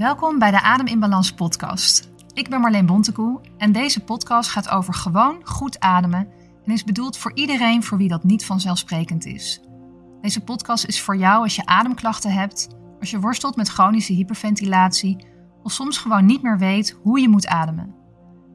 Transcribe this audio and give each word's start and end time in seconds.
Welkom 0.00 0.38
bij 0.38 0.50
de 0.50 0.60
Adem 0.60 0.86
in 0.86 1.00
Balans 1.00 1.32
podcast. 1.32 2.10
Ik 2.32 2.48
ben 2.48 2.60
Marleen 2.60 2.86
Bontekoe 2.86 3.40
en 3.58 3.72
deze 3.72 4.04
podcast 4.04 4.50
gaat 4.50 4.68
over 4.68 4.94
gewoon 4.94 5.40
goed 5.44 5.80
ademen 5.80 6.28
en 6.64 6.72
is 6.72 6.84
bedoeld 6.84 7.18
voor 7.18 7.34
iedereen 7.34 7.82
voor 7.82 7.98
wie 7.98 8.08
dat 8.08 8.24
niet 8.24 8.44
vanzelfsprekend 8.44 9.26
is. 9.26 9.60
Deze 10.20 10.40
podcast 10.40 10.84
is 10.84 11.00
voor 11.00 11.16
jou 11.16 11.42
als 11.42 11.56
je 11.56 11.66
ademklachten 11.66 12.32
hebt, 12.32 12.68
als 13.00 13.10
je 13.10 13.20
worstelt 13.20 13.56
met 13.56 13.68
chronische 13.68 14.12
hyperventilatie 14.12 15.26
of 15.62 15.72
soms 15.72 15.98
gewoon 15.98 16.26
niet 16.26 16.42
meer 16.42 16.58
weet 16.58 16.98
hoe 17.02 17.20
je 17.20 17.28
moet 17.28 17.46
ademen. 17.46 17.94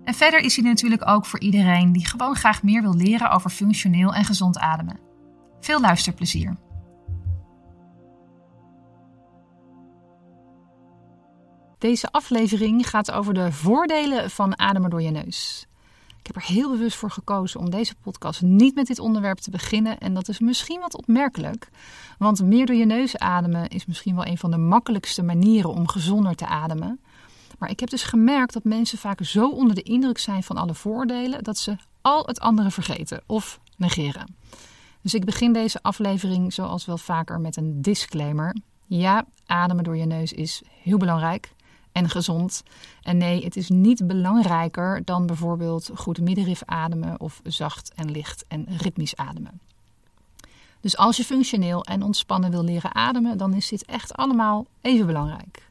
En 0.03 0.13
verder 0.13 0.39
is 0.39 0.55
hij 0.55 0.65
natuurlijk 0.65 1.07
ook 1.07 1.25
voor 1.25 1.39
iedereen 1.39 1.91
die 1.91 2.07
gewoon 2.07 2.35
graag 2.35 2.63
meer 2.63 2.81
wil 2.81 2.95
leren 2.95 3.31
over 3.31 3.49
functioneel 3.49 4.13
en 4.13 4.25
gezond 4.25 4.57
ademen. 4.57 4.99
Veel 5.59 5.81
luisterplezier. 5.81 6.55
Deze 11.85 12.11
aflevering 12.11 12.89
gaat 12.89 13.11
over 13.11 13.33
de 13.33 13.51
voordelen 13.51 14.29
van 14.29 14.59
ademen 14.59 14.89
door 14.89 15.01
je 15.01 15.11
neus. 15.11 15.65
Ik 16.19 16.27
heb 16.27 16.35
er 16.35 16.45
heel 16.45 16.69
bewust 16.69 16.97
voor 16.97 17.11
gekozen 17.11 17.59
om 17.59 17.69
deze 17.69 17.95
podcast 18.01 18.41
niet 18.41 18.75
met 18.75 18.87
dit 18.87 18.99
onderwerp 18.99 19.37
te 19.37 19.51
beginnen. 19.51 19.97
En 19.97 20.13
dat 20.13 20.27
is 20.27 20.39
misschien 20.39 20.79
wat 20.79 20.97
opmerkelijk. 20.97 21.69
Want 22.17 22.43
meer 22.43 22.65
door 22.65 22.75
je 22.75 22.85
neus 22.85 23.17
ademen 23.17 23.67
is 23.67 23.85
misschien 23.85 24.15
wel 24.15 24.25
een 24.25 24.37
van 24.37 24.51
de 24.51 24.57
makkelijkste 24.57 25.23
manieren 25.23 25.69
om 25.69 25.87
gezonder 25.87 26.35
te 26.35 26.45
ademen. 26.45 26.99
Maar 27.59 27.69
ik 27.69 27.79
heb 27.79 27.89
dus 27.89 28.03
gemerkt 28.03 28.53
dat 28.53 28.63
mensen 28.63 28.97
vaak 28.97 29.23
zo 29.23 29.49
onder 29.49 29.75
de 29.75 29.83
indruk 29.83 30.17
zijn 30.17 30.43
van 30.43 30.57
alle 30.57 30.73
voordelen 30.73 31.43
dat 31.43 31.57
ze 31.57 31.75
al 32.01 32.25
het 32.25 32.39
andere 32.39 32.71
vergeten 32.71 33.23
of 33.25 33.59
negeren. 33.77 34.35
Dus 35.01 35.13
ik 35.13 35.25
begin 35.25 35.53
deze 35.53 35.81
aflevering 35.81 36.53
zoals 36.53 36.85
wel 36.85 36.97
vaker 36.97 37.39
met 37.39 37.57
een 37.57 37.81
disclaimer. 37.81 38.55
Ja, 38.85 39.25
ademen 39.45 39.83
door 39.83 39.97
je 39.97 40.05
neus 40.05 40.33
is 40.33 40.61
heel 40.83 40.97
belangrijk 40.97 41.53
en 41.95 42.09
gezond. 42.09 42.63
En 43.01 43.17
nee, 43.17 43.43
het 43.43 43.55
is 43.55 43.69
niet 43.69 44.07
belangrijker 44.07 45.01
dan 45.05 45.25
bijvoorbeeld 45.25 45.89
goed 45.95 46.21
middenrif 46.21 46.61
ademen 46.65 47.19
of 47.19 47.41
zacht 47.43 47.93
en 47.95 48.11
licht 48.11 48.45
en 48.47 48.65
ritmisch 48.77 49.15
ademen. 49.15 49.61
Dus 50.81 50.97
als 50.97 51.17
je 51.17 51.23
functioneel 51.23 51.83
en 51.83 52.03
ontspannen 52.03 52.51
wil 52.51 52.63
leren 52.63 52.95
ademen, 52.95 53.37
dan 53.37 53.53
is 53.53 53.67
dit 53.67 53.85
echt 53.85 54.13
allemaal 54.13 54.65
even 54.81 55.05
belangrijk. 55.05 55.69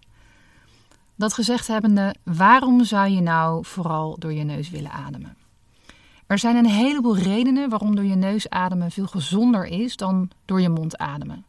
Dat 1.15 1.33
gezegd 1.33 1.67
hebbende, 1.67 2.15
waarom 2.23 2.85
zou 2.85 3.09
je 3.09 3.21
nou 3.21 3.65
vooral 3.65 4.17
door 4.19 4.33
je 4.33 4.45
neus 4.45 4.71
willen 4.71 4.91
ademen? 4.91 5.37
Er 6.27 6.39
zijn 6.39 6.57
een 6.57 6.67
heleboel 6.67 7.17
redenen 7.17 7.69
waarom 7.69 7.95
door 7.95 8.05
je 8.05 8.15
neus 8.15 8.49
ademen 8.49 8.91
veel 8.91 9.07
gezonder 9.07 9.65
is 9.65 9.97
dan 9.97 10.31
door 10.45 10.61
je 10.61 10.69
mond 10.69 10.99
ademen. 10.99 11.45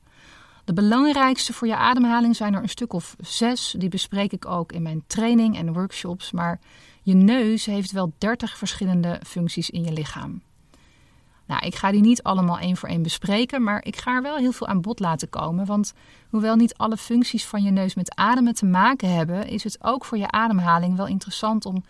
De 0.66 0.74
belangrijkste 0.74 1.54
voor 1.54 1.68
je 1.68 1.76
ademhaling 1.76 2.36
zijn 2.36 2.54
er 2.54 2.62
een 2.62 2.70
stuk 2.70 2.94
of 2.94 3.16
zes. 3.20 3.76
Die 3.78 3.90
bespreek 3.90 4.32
ik 4.32 4.46
ook 4.46 4.72
in 4.72 4.82
mijn 4.82 5.04
training 5.08 5.58
en 5.58 5.74
workshops. 5.74 6.32
Maar 6.32 6.60
je 7.02 7.14
neus 7.14 7.66
heeft 7.66 7.92
wel 7.92 8.14
30 8.18 8.58
verschillende 8.58 9.20
functies 9.26 9.70
in 9.70 9.84
je 9.84 9.94
lichaam. 9.94 10.42
Nou, 11.48 11.66
ik 11.66 11.76
ga 11.76 11.92
die 11.92 12.02
niet 12.02 12.24
allemaal 12.24 12.60
één 12.60 12.78
voor 12.78 12.90
één 12.90 13.02
bespreken, 13.02 13.64
maar 13.64 13.86
ik 13.86 13.96
ga 13.96 14.16
er 14.16 14.22
wel 14.22 14.38
heel 14.38 14.52
veel 14.52 14.68
aan 14.68 14.82
bod 14.82 15.00
laten 15.00 15.30
komen. 15.30 15.66
Want 15.66 15.94
hoewel 16.30 16.56
niet 16.56 16.78
alle 16.78 16.98
functies 16.98 17.46
van 17.46 17.64
je 17.64 17.72
neus 17.72 17.96
met 17.96 18.16
ademen 18.16 18.54
te 18.54 18.66
maken 18.66 19.14
hebben, 19.16 19.48
is 19.48 19.64
het 19.64 19.78
ook 19.84 20.06
voor 20.06 20.18
je 20.18 20.32
ademhaling 20.32 20.96
wel 20.96 21.08
interessant 21.08 21.66
om 21.66 21.84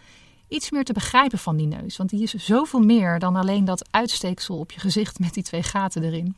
iets 0.48 0.72
meer 0.72 0.84
te 0.84 0.94
begrijpen 0.94 1.40
van 1.40 1.56
die 1.56 1.68
neus. 1.68 1.98
Want 1.98 2.10
die 2.10 2.24
is 2.24 2.34
zoveel 2.34 2.80
meer 2.80 3.20
dan 3.20 3.36
alleen 3.36 3.66
dat 3.66 3.88
uitsteeksel 3.92 4.58
op 4.58 4.72
je 4.72 4.80
gezicht 4.80 5.20
met 5.20 5.34
die 5.34 5.44
twee 5.44 5.64
gaten 5.64 6.04
erin. 6.04 6.36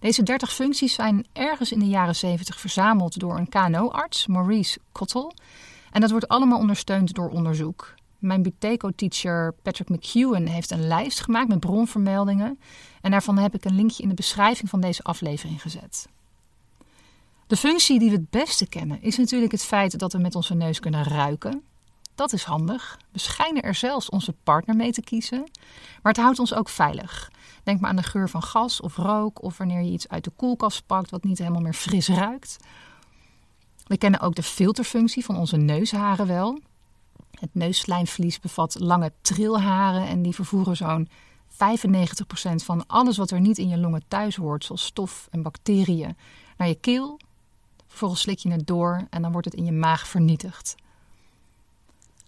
Deze 0.00 0.22
30 0.22 0.52
functies 0.52 0.94
zijn 0.94 1.26
ergens 1.32 1.72
in 1.72 1.78
de 1.78 1.88
jaren 1.88 2.16
70 2.16 2.60
verzameld 2.60 3.18
door 3.18 3.36
een 3.36 3.48
KNO-arts, 3.48 4.26
Maurice 4.26 4.78
Cottle. 4.92 5.32
En 5.90 6.00
dat 6.00 6.10
wordt 6.10 6.28
allemaal 6.28 6.58
ondersteund 6.58 7.14
door 7.14 7.28
onderzoek. 7.28 7.94
Mijn 8.18 8.42
Buteco-teacher 8.42 9.54
Patrick 9.62 9.88
McEwen 9.88 10.46
heeft 10.46 10.70
een 10.70 10.86
lijst 10.86 11.20
gemaakt 11.20 11.48
met 11.48 11.60
bronvermeldingen. 11.60 12.60
En 13.00 13.10
daarvan 13.10 13.38
heb 13.38 13.54
ik 13.54 13.64
een 13.64 13.74
linkje 13.74 14.02
in 14.02 14.08
de 14.08 14.14
beschrijving 14.14 14.68
van 14.68 14.80
deze 14.80 15.02
aflevering 15.02 15.62
gezet. 15.62 16.08
De 17.46 17.56
functie 17.56 17.98
die 17.98 18.10
we 18.10 18.16
het 18.16 18.30
beste 18.30 18.68
kennen 18.68 19.02
is 19.02 19.16
natuurlijk 19.16 19.52
het 19.52 19.64
feit 19.64 19.98
dat 19.98 20.12
we 20.12 20.18
met 20.18 20.34
onze 20.34 20.54
neus 20.54 20.80
kunnen 20.80 21.04
ruiken. 21.04 21.62
Dat 22.14 22.32
is 22.32 22.44
handig. 22.44 22.98
We 23.12 23.18
schijnen 23.18 23.62
er 23.62 23.74
zelfs 23.74 24.08
onze 24.08 24.34
partner 24.42 24.76
mee 24.76 24.92
te 24.92 25.00
kiezen. 25.00 25.38
Maar 26.02 26.12
het 26.12 26.22
houdt 26.22 26.38
ons 26.38 26.54
ook 26.54 26.68
veilig. 26.68 27.30
Denk 27.68 27.80
maar 27.80 27.90
aan 27.90 27.96
de 27.96 28.02
geur 28.02 28.28
van 28.28 28.42
gas 28.42 28.80
of 28.80 28.96
rook 28.96 29.42
of 29.42 29.58
wanneer 29.58 29.80
je 29.80 29.90
iets 29.90 30.08
uit 30.08 30.24
de 30.24 30.30
koelkast 30.30 30.86
pakt 30.86 31.10
wat 31.10 31.24
niet 31.24 31.38
helemaal 31.38 31.60
meer 31.60 31.74
fris 31.74 32.08
ruikt. 32.08 32.56
We 33.86 33.98
kennen 33.98 34.20
ook 34.20 34.34
de 34.34 34.42
filterfunctie 34.42 35.24
van 35.24 35.36
onze 35.36 35.56
neusharen 35.56 36.26
wel. 36.26 36.58
Het 37.30 37.48
neusslijmvlies 37.52 38.40
bevat 38.40 38.80
lange 38.80 39.12
trilharen 39.20 40.06
en 40.06 40.22
die 40.22 40.34
vervoeren 40.34 40.76
zo'n 40.76 41.08
95% 41.08 41.56
van 42.54 42.86
alles 42.86 43.16
wat 43.16 43.30
er 43.30 43.40
niet 43.40 43.58
in 43.58 43.68
je 43.68 43.78
longen 43.78 44.02
thuis 44.08 44.36
hoort, 44.36 44.64
zoals 44.64 44.84
stof 44.84 45.28
en 45.30 45.42
bacteriën, 45.42 46.16
naar 46.56 46.68
je 46.68 46.80
keel. 46.80 47.20
Vervolgens 47.86 48.20
slik 48.20 48.38
je 48.38 48.50
het 48.50 48.66
door 48.66 49.06
en 49.10 49.22
dan 49.22 49.32
wordt 49.32 49.46
het 49.46 49.56
in 49.56 49.64
je 49.64 49.72
maag 49.72 50.08
vernietigd. 50.08 50.74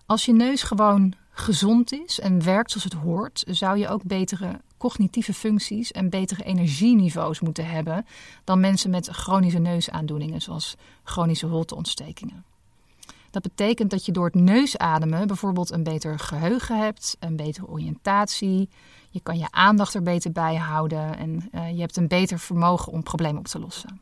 Als 0.07 0.25
je 0.25 0.33
neus 0.33 0.63
gewoon 0.63 1.15
gezond 1.31 1.93
is 1.93 2.21
en 2.21 2.45
werkt 2.45 2.71
zoals 2.71 2.85
het 2.85 3.03
hoort, 3.03 3.45
zou 3.47 3.79
je 3.79 3.89
ook 3.89 4.03
betere 4.03 4.61
cognitieve 4.81 5.35
functies 5.35 5.93
en 5.93 6.11
betere 6.11 6.45
energieniveaus 6.45 7.41
moeten 7.41 7.67
hebben 7.67 8.07
dan 8.45 8.61
mensen 8.61 8.91
met 8.91 9.09
chronische 9.09 9.59
neusaandoeningen, 9.59 10.43
zoals 10.43 10.77
chronische 11.03 11.47
holteontstekingen. 11.47 12.45
Dat 13.31 13.43
betekent 13.43 13.91
dat 13.91 14.07
je 14.07 14.13
door 14.13 14.25
het 14.25 14.35
neusademen 14.35 15.27
bijvoorbeeld 15.27 15.71
een 15.71 15.83
beter 15.83 16.19
geheugen 16.19 16.79
hebt, 16.79 17.17
een 17.19 17.37
betere 17.37 17.69
oriëntatie, 17.69 18.69
je 19.11 19.21
kan 19.21 19.39
je 19.39 19.51
aandacht 19.51 19.95
er 19.95 20.03
beter 20.03 20.33
bij 20.33 20.57
houden 20.57 21.19
en 21.19 21.49
uh, 21.55 21.71
je 21.71 21.81
hebt 21.81 21.97
een 21.97 22.09
beter 22.09 22.39
vermogen 22.39 22.93
om 22.93 23.03
problemen 23.03 23.39
op 23.39 23.47
te 23.47 23.59
lossen. 23.59 24.01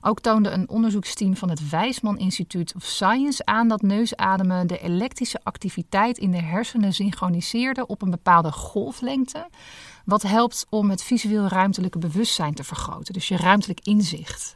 Ook 0.00 0.20
toonde 0.20 0.50
een 0.50 0.68
onderzoeksteam 0.68 1.36
van 1.36 1.50
het 1.50 1.68
Wijsman 1.68 2.18
Institute 2.18 2.74
of 2.76 2.84
Science 2.84 3.44
aan 3.44 3.68
dat 3.68 3.82
neusademen 3.82 4.66
de 4.66 4.78
elektrische 4.78 5.40
activiteit 5.42 6.18
in 6.18 6.30
de 6.30 6.42
hersenen 6.42 6.92
synchroniseerde 6.92 7.86
op 7.86 8.02
een 8.02 8.10
bepaalde 8.10 8.52
golflengte, 8.52 9.48
wat 10.04 10.22
helpt 10.22 10.66
om 10.68 10.90
het 10.90 11.02
visueel 11.02 11.46
ruimtelijke 11.46 11.98
bewustzijn 11.98 12.54
te 12.54 12.64
vergroten, 12.64 13.12
dus 13.12 13.28
je 13.28 13.36
ruimtelijk 13.36 13.80
inzicht. 13.82 14.54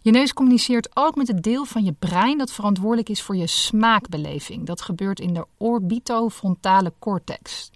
Je 0.00 0.10
neus 0.10 0.32
communiceert 0.32 0.96
ook 0.96 1.16
met 1.16 1.28
het 1.28 1.42
deel 1.42 1.64
van 1.64 1.84
je 1.84 1.94
brein 1.98 2.38
dat 2.38 2.52
verantwoordelijk 2.52 3.08
is 3.08 3.22
voor 3.22 3.36
je 3.36 3.46
smaakbeleving. 3.46 4.66
Dat 4.66 4.82
gebeurt 4.82 5.20
in 5.20 5.34
de 5.34 5.46
orbitofrontale 5.56 6.92
cortex. 6.98 7.70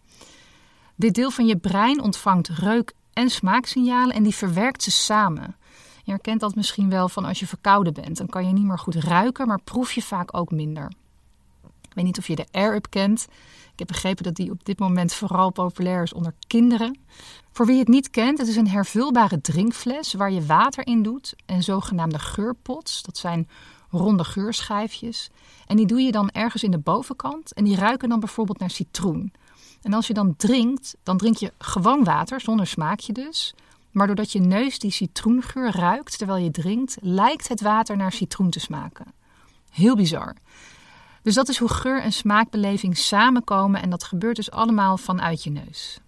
Dit 0.95 1.15
deel 1.15 1.31
van 1.31 1.47
je 1.47 1.57
brein 1.57 2.01
ontvangt 2.01 2.49
reuk- 2.49 2.95
en 3.17 3.31
smaaksignalen 3.31 4.15
en 4.15 4.23
die 4.23 4.35
verwerkt 4.35 4.83
ze 4.83 4.91
samen. 4.91 5.57
Je 6.05 6.11
herkent 6.11 6.41
dat 6.41 6.55
misschien 6.55 6.91
wel 6.91 7.09
van 7.09 7.25
als 7.25 7.39
je 7.39 7.47
verkouden 7.47 7.93
bent. 7.95 8.17
Dan 8.17 8.27
kan 8.27 8.47
je 8.47 8.53
niet 8.53 8.65
meer 8.65 8.79
goed 8.79 8.95
ruiken, 8.95 9.47
maar 9.47 9.61
proef 9.63 9.93
je 9.93 10.03
vaak 10.03 10.37
ook 10.37 10.51
minder. 10.51 10.93
Ik 11.65 11.95
weet 11.95 12.05
niet 12.05 12.19
of 12.19 12.27
je 12.27 12.37
de 12.37 12.47
Air-Up 12.51 12.87
kent. 12.91 13.27
Ik 13.73 13.79
heb 13.79 13.87
begrepen 13.87 14.25
dat 14.25 14.35
die 14.35 14.51
op 14.51 14.65
dit 14.65 14.79
moment 14.79 15.15
vooral 15.15 15.51
populair 15.51 16.03
is 16.03 16.13
onder 16.13 16.35
kinderen. 16.47 16.99
Voor 17.53 17.67
wie 17.67 17.79
het 17.79 17.89
niet 17.89 18.11
kent, 18.11 18.39
het 18.39 18.49
is 18.49 18.57
een 18.57 18.69
hervulbare 18.69 19.41
drinkfles 19.41 20.13
waar 20.13 20.33
je 20.33 20.47
water 20.47 20.87
in 20.87 21.03
doet 21.03 21.35
en 21.47 21.63
zogenaamde 21.63 22.19
geurpots. 22.19 23.03
Dat 23.03 23.17
zijn 23.17 23.49
ronde 23.91 24.25
geurschijfjes. 24.25 25.31
En 25.67 25.77
die 25.77 25.87
doe 25.87 26.01
je 26.01 26.13
dan 26.13 26.31
ergens 26.31 26.63
in 26.63 26.71
de 26.71 26.79
bovenkant 26.79 27.53
en 27.53 27.65
die 27.65 27.77
ruiken 27.77 28.09
dan 28.09 28.21
bijvoorbeeld 28.21 28.59
naar 28.59 28.71
citroen. 28.71 29.33
En 29.87 29.93
als 29.93 30.07
je 30.07 30.15
dan 30.15 30.37
drinkt, 30.37 30.97
dan 31.03 31.17
drink 31.17 31.37
je 31.37 31.53
gewoon 31.59 32.05
water, 32.05 32.41
zonder 32.41 32.67
smaakje 32.67 33.13
dus. 33.13 33.55
Maar 33.91 34.07
doordat 34.07 34.33
je 34.33 34.41
neus 34.41 34.79
die 34.79 34.91
citroengeur 34.91 35.77
ruikt 35.77 36.19
terwijl 36.19 36.45
je 36.45 36.51
drinkt, 36.51 36.97
lijkt 37.01 37.49
het 37.49 37.61
water 37.61 37.97
naar 37.97 38.13
citroen 38.13 38.51
te 38.51 38.61
smaken. 38.61 39.07
Heel 39.71 39.97
bizar. 39.97 40.35
Dus 41.23 41.35
dat 41.35 41.49
is 41.49 41.59
hoe 41.59 41.69
geur 41.69 42.03
en 42.03 42.13
smaakbeleving 42.13 42.97
samenkomen 42.97 43.83
en 43.83 43.91
dat 43.91 44.05
gebeurt 44.05 44.37
dus 44.37 44.51
allemaal 44.51 44.97
vanuit 44.97 45.43
je 45.43 45.51
neus. 45.51 46.01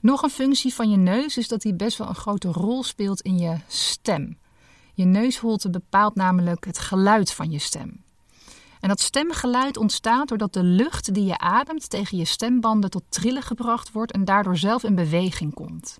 Nog 0.00 0.22
een 0.22 0.30
functie 0.30 0.74
van 0.74 0.90
je 0.90 0.96
neus 0.96 1.36
is 1.36 1.48
dat 1.48 1.60
die 1.60 1.74
best 1.74 1.98
wel 1.98 2.08
een 2.08 2.14
grote 2.14 2.48
rol 2.48 2.82
speelt 2.82 3.20
in 3.20 3.38
je 3.38 3.56
stem. 3.66 4.38
Je 4.94 5.04
neusholte 5.04 5.70
bepaalt 5.70 6.14
namelijk 6.14 6.64
het 6.64 6.78
geluid 6.78 7.32
van 7.32 7.50
je 7.50 7.58
stem. 7.58 8.02
En 8.80 8.88
dat 8.88 9.00
stemgeluid 9.00 9.76
ontstaat 9.76 10.28
doordat 10.28 10.52
de 10.52 10.62
lucht 10.62 11.14
die 11.14 11.24
je 11.24 11.38
ademt 11.38 11.90
tegen 11.90 12.18
je 12.18 12.24
stembanden 12.24 12.90
tot 12.90 13.02
trillen 13.08 13.42
gebracht 13.42 13.92
wordt 13.92 14.12
en 14.12 14.24
daardoor 14.24 14.56
zelf 14.56 14.84
in 14.84 14.94
beweging 14.94 15.54
komt. 15.54 15.96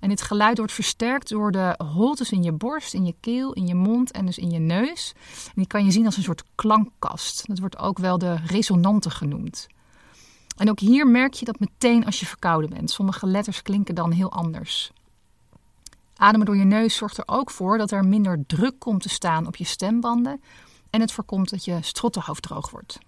En 0.00 0.08
dit 0.08 0.22
geluid 0.22 0.58
wordt 0.58 0.72
versterkt 0.72 1.28
door 1.28 1.52
de 1.52 1.74
holtes 1.94 2.30
in 2.30 2.42
je 2.42 2.52
borst, 2.52 2.94
in 2.94 3.06
je 3.06 3.14
keel, 3.20 3.52
in 3.52 3.66
je 3.66 3.74
mond 3.74 4.10
en 4.10 4.26
dus 4.26 4.38
in 4.38 4.50
je 4.50 4.58
neus. 4.58 5.12
En 5.46 5.52
die 5.54 5.66
kan 5.66 5.84
je 5.84 5.90
zien 5.90 6.06
als 6.06 6.16
een 6.16 6.22
soort 6.22 6.44
klankkast. 6.54 7.46
Dat 7.46 7.58
wordt 7.58 7.78
ook 7.78 7.98
wel 7.98 8.18
de 8.18 8.34
resonante 8.46 9.10
genoemd. 9.10 9.66
En 10.56 10.70
ook 10.70 10.80
hier 10.80 11.06
merk 11.06 11.34
je 11.34 11.44
dat 11.44 11.60
meteen 11.60 12.04
als 12.04 12.20
je 12.20 12.26
verkouden 12.26 12.70
bent. 12.70 12.90
Sommige 12.90 13.26
letters 13.26 13.62
klinken 13.62 13.94
dan 13.94 14.12
heel 14.12 14.32
anders. 14.32 14.92
Ademen 16.16 16.46
door 16.46 16.56
je 16.56 16.64
neus 16.64 16.96
zorgt 16.96 17.18
er 17.18 17.24
ook 17.26 17.50
voor 17.50 17.78
dat 17.78 17.90
er 17.90 18.04
minder 18.04 18.44
druk 18.46 18.78
komt 18.78 19.02
te 19.02 19.08
staan 19.08 19.46
op 19.46 19.56
je 19.56 19.64
stembanden 19.64 20.40
en 20.90 21.00
het 21.00 21.12
voorkomt 21.12 21.50
dat 21.50 21.64
je 21.64 21.78
strottenhoofd 21.80 22.42
droog 22.42 22.70
wordt. 22.70 22.98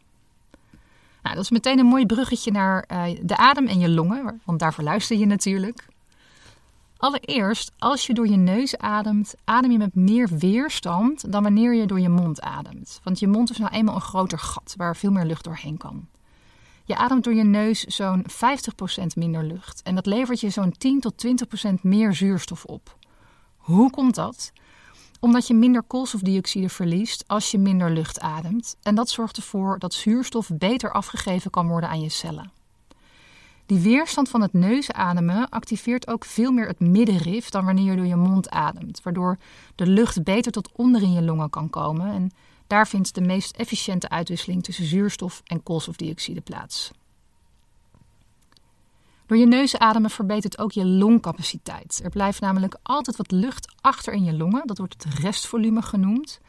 Nou, 1.22 1.34
dat 1.34 1.44
is 1.44 1.50
meteen 1.50 1.78
een 1.78 1.86
mooi 1.86 2.06
bruggetje 2.06 2.50
naar 2.50 2.84
uh, 2.92 3.04
de 3.22 3.36
adem 3.36 3.66
en 3.66 3.78
je 3.78 3.88
longen, 3.88 4.40
want 4.44 4.58
daarvoor 4.58 4.84
luister 4.84 5.16
je 5.16 5.26
natuurlijk. 5.26 5.88
Allereerst, 6.96 7.72
als 7.78 8.06
je 8.06 8.14
door 8.14 8.28
je 8.28 8.36
neus 8.36 8.78
ademt, 8.78 9.34
adem 9.44 9.70
je 9.70 9.78
met 9.78 9.94
meer 9.94 10.28
weerstand 10.28 11.32
dan 11.32 11.42
wanneer 11.42 11.74
je 11.74 11.86
door 11.86 12.00
je 12.00 12.08
mond 12.08 12.40
ademt. 12.40 13.00
Want 13.02 13.18
je 13.18 13.28
mond 13.28 13.50
is 13.50 13.58
nou 13.58 13.72
eenmaal 13.72 13.94
een 13.94 14.00
groter 14.00 14.38
gat 14.38 14.74
waar 14.76 14.96
veel 14.96 15.10
meer 15.10 15.24
lucht 15.24 15.44
doorheen 15.44 15.76
kan. 15.76 16.06
Je 16.84 16.96
ademt 16.96 17.24
door 17.24 17.34
je 17.34 17.44
neus 17.44 17.84
zo'n 17.84 18.24
50% 18.30 19.04
minder 19.16 19.44
lucht 19.44 19.82
en 19.82 19.94
dat 19.94 20.06
levert 20.06 20.40
je 20.40 20.50
zo'n 20.50 20.74
10 20.78 21.00
tot 21.00 21.26
20% 21.68 21.72
meer 21.82 22.14
zuurstof 22.14 22.64
op. 22.64 22.96
Hoe 23.56 23.90
komt 23.90 24.14
dat? 24.14 24.52
Omdat 25.20 25.46
je 25.46 25.54
minder 25.54 25.82
koolstofdioxide 25.82 26.68
verliest 26.68 27.24
als 27.26 27.50
je 27.50 27.58
minder 27.58 27.90
lucht 27.90 28.20
ademt 28.20 28.76
en 28.82 28.94
dat 28.94 29.08
zorgt 29.08 29.36
ervoor 29.36 29.78
dat 29.78 29.94
zuurstof 29.94 30.50
beter 30.54 30.92
afgegeven 30.92 31.50
kan 31.50 31.68
worden 31.68 31.88
aan 31.88 32.00
je 32.00 32.08
cellen. 32.08 32.52
Die 33.66 33.80
weerstand 33.80 34.28
van 34.28 34.40
het 34.40 34.52
neusademen 34.52 35.48
activeert 35.48 36.08
ook 36.08 36.24
veel 36.24 36.52
meer 36.52 36.66
het 36.66 36.80
middenrif 36.80 37.48
dan 37.48 37.64
wanneer 37.64 37.90
je 37.90 37.96
door 37.96 38.06
je 38.06 38.16
mond 38.16 38.50
ademt, 38.50 39.02
waardoor 39.02 39.38
de 39.74 39.86
lucht 39.86 40.24
beter 40.24 40.52
tot 40.52 40.68
onder 40.72 41.02
in 41.02 41.12
je 41.12 41.22
longen 41.22 41.50
kan 41.50 41.70
komen 41.70 42.12
en 42.12 42.30
daar 42.66 42.88
vindt 42.88 43.14
de 43.14 43.20
meest 43.20 43.56
efficiënte 43.56 44.08
uitwisseling 44.08 44.62
tussen 44.62 44.84
zuurstof 44.84 45.42
en 45.44 45.62
koolstofdioxide 45.62 46.40
plaats. 46.40 46.90
Door 49.30 49.38
je 49.38 49.46
neus 49.46 49.78
ademen 49.78 50.10
verbetert 50.10 50.58
ook 50.58 50.72
je 50.72 50.86
longcapaciteit. 50.86 52.00
Er 52.04 52.10
blijft 52.10 52.40
namelijk 52.40 52.76
altijd 52.82 53.16
wat 53.16 53.30
lucht 53.30 53.72
achter 53.80 54.12
in 54.12 54.24
je 54.24 54.32
longen, 54.32 54.66
dat 54.66 54.78
wordt 54.78 55.04
het 55.04 55.14
restvolume 55.14 55.82
genoemd. 55.82 56.40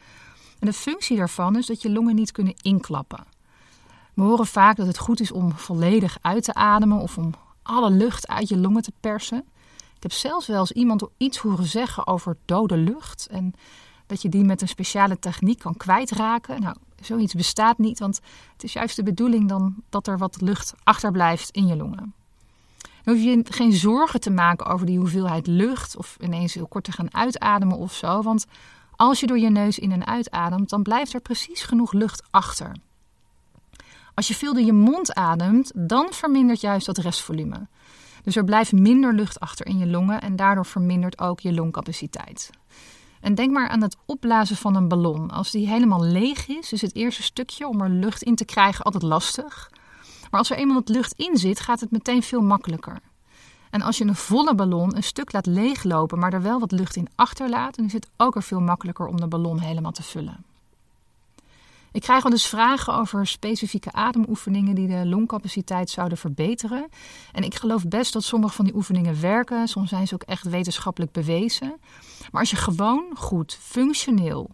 En 0.58 0.66
de 0.66 0.72
functie 0.72 1.16
daarvan 1.16 1.56
is 1.56 1.66
dat 1.66 1.82
je 1.82 1.90
longen 1.90 2.14
niet 2.14 2.32
kunnen 2.32 2.54
inklappen. 2.62 3.24
We 4.14 4.22
horen 4.22 4.46
vaak 4.46 4.76
dat 4.76 4.86
het 4.86 4.98
goed 4.98 5.20
is 5.20 5.32
om 5.32 5.52
volledig 5.52 6.18
uit 6.20 6.44
te 6.44 6.54
ademen 6.54 6.98
of 6.98 7.18
om 7.18 7.34
alle 7.62 7.90
lucht 7.90 8.28
uit 8.28 8.48
je 8.48 8.56
longen 8.56 8.82
te 8.82 8.92
persen. 9.00 9.44
Ik 9.96 10.02
heb 10.02 10.12
zelfs 10.12 10.46
wel 10.46 10.60
eens 10.60 10.72
iemand 10.72 11.04
iets 11.16 11.38
horen 11.38 11.66
zeggen 11.66 12.06
over 12.06 12.36
dode 12.44 12.76
lucht 12.76 13.26
en 13.30 13.54
dat 14.06 14.22
je 14.22 14.28
die 14.28 14.44
met 14.44 14.62
een 14.62 14.68
speciale 14.68 15.18
techniek 15.18 15.58
kan 15.58 15.76
kwijtraken. 15.76 16.60
Nou, 16.60 16.76
zoiets 17.00 17.34
bestaat 17.34 17.78
niet, 17.78 17.98
want 17.98 18.20
het 18.52 18.64
is 18.64 18.72
juist 18.72 18.96
de 18.96 19.02
bedoeling 19.02 19.48
dan 19.48 19.74
dat 19.88 20.06
er 20.06 20.18
wat 20.18 20.40
lucht 20.40 20.74
achterblijft 20.82 21.50
in 21.50 21.66
je 21.66 21.76
longen. 21.76 22.14
Dan 23.04 23.14
hoef 23.14 23.24
je 23.24 23.44
geen 23.44 23.72
zorgen 23.72 24.20
te 24.20 24.30
maken 24.30 24.66
over 24.66 24.86
die 24.86 24.98
hoeveelheid 24.98 25.46
lucht 25.46 25.96
of 25.96 26.16
ineens 26.20 26.54
heel 26.54 26.66
kort 26.66 26.84
te 26.84 26.92
gaan 26.92 27.14
uitademen 27.14 27.76
of 27.76 27.92
zo, 27.92 28.22
want 28.22 28.46
als 28.96 29.20
je 29.20 29.26
door 29.26 29.38
je 29.38 29.50
neus 29.50 29.78
in 29.78 29.92
en 29.92 30.06
uitademt, 30.06 30.68
dan 30.68 30.82
blijft 30.82 31.14
er 31.14 31.20
precies 31.20 31.62
genoeg 31.62 31.92
lucht 31.92 32.22
achter. 32.30 32.76
Als 34.14 34.28
je 34.28 34.34
veel 34.34 34.54
door 34.54 34.64
je 34.64 34.72
mond 34.72 35.14
ademt, 35.14 35.72
dan 35.74 36.06
vermindert 36.10 36.60
juist 36.60 36.86
dat 36.86 36.98
restvolume. 36.98 37.66
Dus 38.22 38.36
er 38.36 38.44
blijft 38.44 38.72
minder 38.72 39.14
lucht 39.14 39.40
achter 39.40 39.66
in 39.66 39.78
je 39.78 39.86
longen 39.86 40.20
en 40.20 40.36
daardoor 40.36 40.66
vermindert 40.66 41.20
ook 41.20 41.40
je 41.40 41.52
longcapaciteit. 41.52 42.50
En 43.20 43.34
denk 43.34 43.52
maar 43.52 43.68
aan 43.68 43.82
het 43.82 43.96
opblazen 44.06 44.56
van 44.56 44.74
een 44.74 44.88
ballon. 44.88 45.30
Als 45.30 45.50
die 45.50 45.68
helemaal 45.68 46.02
leeg 46.02 46.48
is, 46.48 46.72
is 46.72 46.80
het 46.80 46.94
eerste 46.94 47.22
stukje 47.22 47.68
om 47.68 47.80
er 47.80 47.90
lucht 47.90 48.22
in 48.22 48.34
te 48.34 48.44
krijgen 48.44 48.84
altijd 48.84 49.02
lastig. 49.02 49.70
Maar 50.32 50.40
als 50.40 50.50
er 50.50 50.56
eenmaal 50.56 50.76
wat 50.76 50.88
lucht 50.88 51.12
in 51.16 51.36
zit, 51.36 51.60
gaat 51.60 51.80
het 51.80 51.90
meteen 51.90 52.22
veel 52.22 52.40
makkelijker. 52.40 53.00
En 53.70 53.82
als 53.82 53.98
je 53.98 54.04
een 54.04 54.14
volle 54.14 54.54
ballon 54.54 54.96
een 54.96 55.02
stuk 55.02 55.32
laat 55.32 55.46
leeglopen, 55.46 56.18
maar 56.18 56.32
er 56.32 56.42
wel 56.42 56.60
wat 56.60 56.72
lucht 56.72 56.96
in 56.96 57.08
achterlaat, 57.14 57.76
dan 57.76 57.84
is 57.84 57.92
het 57.92 58.08
ook 58.16 58.36
er 58.36 58.42
veel 58.42 58.60
makkelijker 58.60 59.06
om 59.06 59.20
de 59.20 59.26
ballon 59.26 59.60
helemaal 59.60 59.92
te 59.92 60.02
vullen. 60.02 60.44
Ik 61.92 62.00
krijg 62.00 62.22
wel 62.22 62.32
eens 62.32 62.46
vragen 62.46 62.94
over 62.94 63.26
specifieke 63.26 63.92
ademoefeningen 63.92 64.74
die 64.74 64.88
de 64.88 65.06
longcapaciteit 65.06 65.90
zouden 65.90 66.18
verbeteren. 66.18 66.88
En 67.32 67.42
ik 67.42 67.54
geloof 67.54 67.88
best 67.88 68.12
dat 68.12 68.24
sommige 68.24 68.54
van 68.54 68.64
die 68.64 68.74
oefeningen 68.74 69.20
werken. 69.20 69.68
Soms 69.68 69.88
zijn 69.88 70.06
ze 70.06 70.14
ook 70.14 70.22
echt 70.22 70.48
wetenschappelijk 70.48 71.12
bewezen. 71.12 71.76
Maar 72.30 72.40
als 72.40 72.50
je 72.50 72.56
gewoon 72.56 73.04
goed, 73.14 73.58
functioneel, 73.60 74.50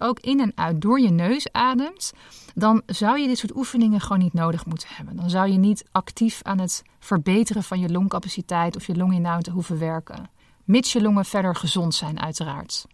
ook 0.00 0.20
in 0.20 0.40
en 0.40 0.52
uit 0.54 0.80
door 0.80 1.00
je 1.00 1.10
neus 1.10 1.52
ademt, 1.52 2.12
dan 2.54 2.82
zou 2.86 3.18
je 3.18 3.26
dit 3.26 3.38
soort 3.38 3.56
oefeningen 3.56 4.00
gewoon 4.00 4.22
niet 4.22 4.32
nodig 4.32 4.66
moeten 4.66 4.88
hebben. 4.90 5.16
Dan 5.16 5.30
zou 5.30 5.50
je 5.50 5.58
niet 5.58 5.84
actief 5.92 6.42
aan 6.42 6.58
het 6.58 6.82
verbeteren 6.98 7.62
van 7.62 7.80
je 7.80 7.88
longcapaciteit 7.88 8.76
of 8.76 8.86
je 8.86 8.96
longinhoud 8.96 9.46
hoeven 9.46 9.78
werken. 9.78 10.30
Mits 10.64 10.92
je 10.92 11.02
longen 11.02 11.24
verder 11.24 11.56
gezond 11.56 11.94
zijn, 11.94 12.20
uiteraard. 12.20 12.86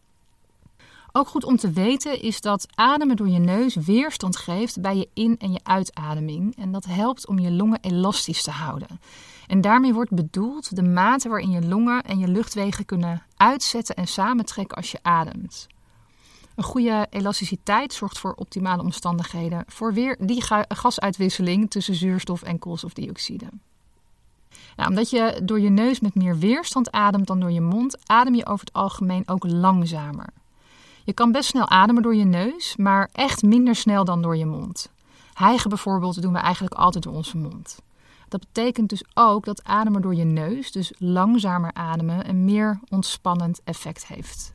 Ook 1.13 1.29
goed 1.29 1.45
om 1.45 1.57
te 1.57 1.71
weten 1.71 2.23
is 2.23 2.41
dat 2.41 2.67
ademen 2.75 3.17
door 3.17 3.29
je 3.29 3.39
neus 3.39 3.75
weerstand 3.75 4.37
geeft 4.37 4.81
bij 4.81 4.97
je 4.97 5.09
in- 5.15 5.39
en 5.39 5.53
je 5.53 5.61
uitademing. 5.63 6.57
En 6.57 6.73
dat 6.73 6.85
helpt 6.85 7.27
om 7.27 7.39
je 7.39 7.51
longen 7.51 7.81
elastisch 7.81 8.43
te 8.43 8.51
houden. 8.51 9.01
En 9.47 9.61
daarmee 9.61 9.95
wordt 9.95 10.15
bedoeld 10.15 10.77
de 10.77 10.83
mate 10.83 11.29
waarin 11.29 11.51
je 11.51 11.67
longen 11.67 12.03
en 12.03 12.19
je 12.19 12.29
luchtwegen 12.29 12.85
kunnen 12.85 13.23
uitzetten 13.37 13.95
en 13.95 14.07
samentrekken 14.07 14.77
als 14.77 14.91
je 14.91 14.99
ademt. 15.03 15.67
Een 16.57 16.65
goede 16.65 17.07
elasticiteit 17.11 17.93
zorgt 17.93 18.19
voor 18.19 18.33
optimale 18.35 18.83
omstandigheden 18.83 19.65
voor 19.67 19.93
weer 19.93 20.17
die 20.21 20.43
gasuitwisseling 20.69 21.71
tussen 21.71 21.95
zuurstof 21.95 22.43
en 22.43 22.59
koolstofdioxide. 22.59 23.47
Nou, 24.77 24.89
omdat 24.89 25.11
je 25.11 25.41
door 25.45 25.61
je 25.61 25.71
neus 25.71 26.01
met 26.01 26.15
meer 26.15 26.39
weerstand 26.39 26.91
ademt 26.91 27.27
dan 27.27 27.41
door 27.41 27.51
je 27.51 27.61
mond, 27.61 28.09
adem 28.09 28.35
je 28.35 28.47
over 28.47 28.67
het 28.67 28.75
algemeen 28.75 29.29
ook 29.29 29.45
langzamer. 29.47 30.29
Je 31.05 31.13
kan 31.13 31.33
best 31.33 31.49
snel 31.49 31.69
ademen 31.69 32.03
door 32.03 32.15
je 32.15 32.25
neus, 32.25 32.77
maar 32.77 33.09
echt 33.13 33.43
minder 33.43 33.75
snel 33.75 34.05
dan 34.05 34.23
door 34.23 34.37
je 34.37 34.47
mond. 34.47 34.91
Hijgen 35.33 35.69
bijvoorbeeld 35.69 36.23
doen 36.23 36.33
we 36.33 36.39
eigenlijk 36.39 36.75
altijd 36.75 37.05
door 37.05 37.15
onze 37.15 37.37
mond. 37.37 37.79
Dat 38.29 38.41
betekent 38.41 38.89
dus 38.89 39.05
ook 39.15 39.45
dat 39.45 39.65
ademen 39.65 40.03
door 40.03 40.15
je 40.15 40.25
neus, 40.25 40.73
dus 40.73 40.93
langzamer 40.99 41.73
ademen, 41.73 42.29
een 42.29 42.45
meer 42.45 42.81
ontspannend 42.89 43.61
effect 43.65 44.07
heeft. 44.07 44.53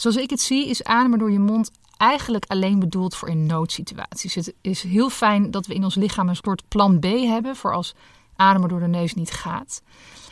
Zoals 0.00 0.16
ik 0.16 0.30
het 0.30 0.40
zie, 0.40 0.68
is 0.68 0.84
ademen 0.84 1.18
door 1.18 1.30
je 1.30 1.38
mond 1.38 1.70
eigenlijk 1.96 2.44
alleen 2.48 2.78
bedoeld 2.78 3.16
voor 3.16 3.28
in 3.28 3.46
noodsituaties. 3.46 4.34
Het 4.34 4.54
is 4.60 4.82
heel 4.82 5.10
fijn 5.10 5.50
dat 5.50 5.66
we 5.66 5.74
in 5.74 5.84
ons 5.84 5.94
lichaam 5.94 6.28
een 6.28 6.36
soort 6.36 6.68
plan 6.68 6.98
B 6.98 7.04
hebben 7.04 7.56
voor 7.56 7.72
als 7.72 7.94
ademen 8.36 8.68
door 8.68 8.80
de 8.80 8.86
neus 8.86 9.14
niet 9.14 9.30
gaat. 9.30 9.82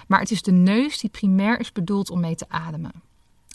Maar 0.07 0.21
het 0.21 0.31
is 0.31 0.43
de 0.43 0.53
neus 0.53 0.99
die 0.99 1.11
primair 1.11 1.61
is 1.61 1.73
bedoeld 1.73 2.11
om 2.11 2.21
mee 2.21 2.35
te 2.35 2.45
ademen. 2.49 2.93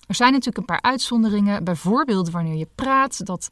Er 0.07 0.15
zijn 0.15 0.31
natuurlijk 0.31 0.57
een 0.57 0.65
paar 0.65 0.81
uitzonderingen. 0.81 1.63
Bijvoorbeeld 1.63 2.29
wanneer 2.29 2.55
je 2.55 2.67
praat, 2.75 3.25
dat 3.25 3.49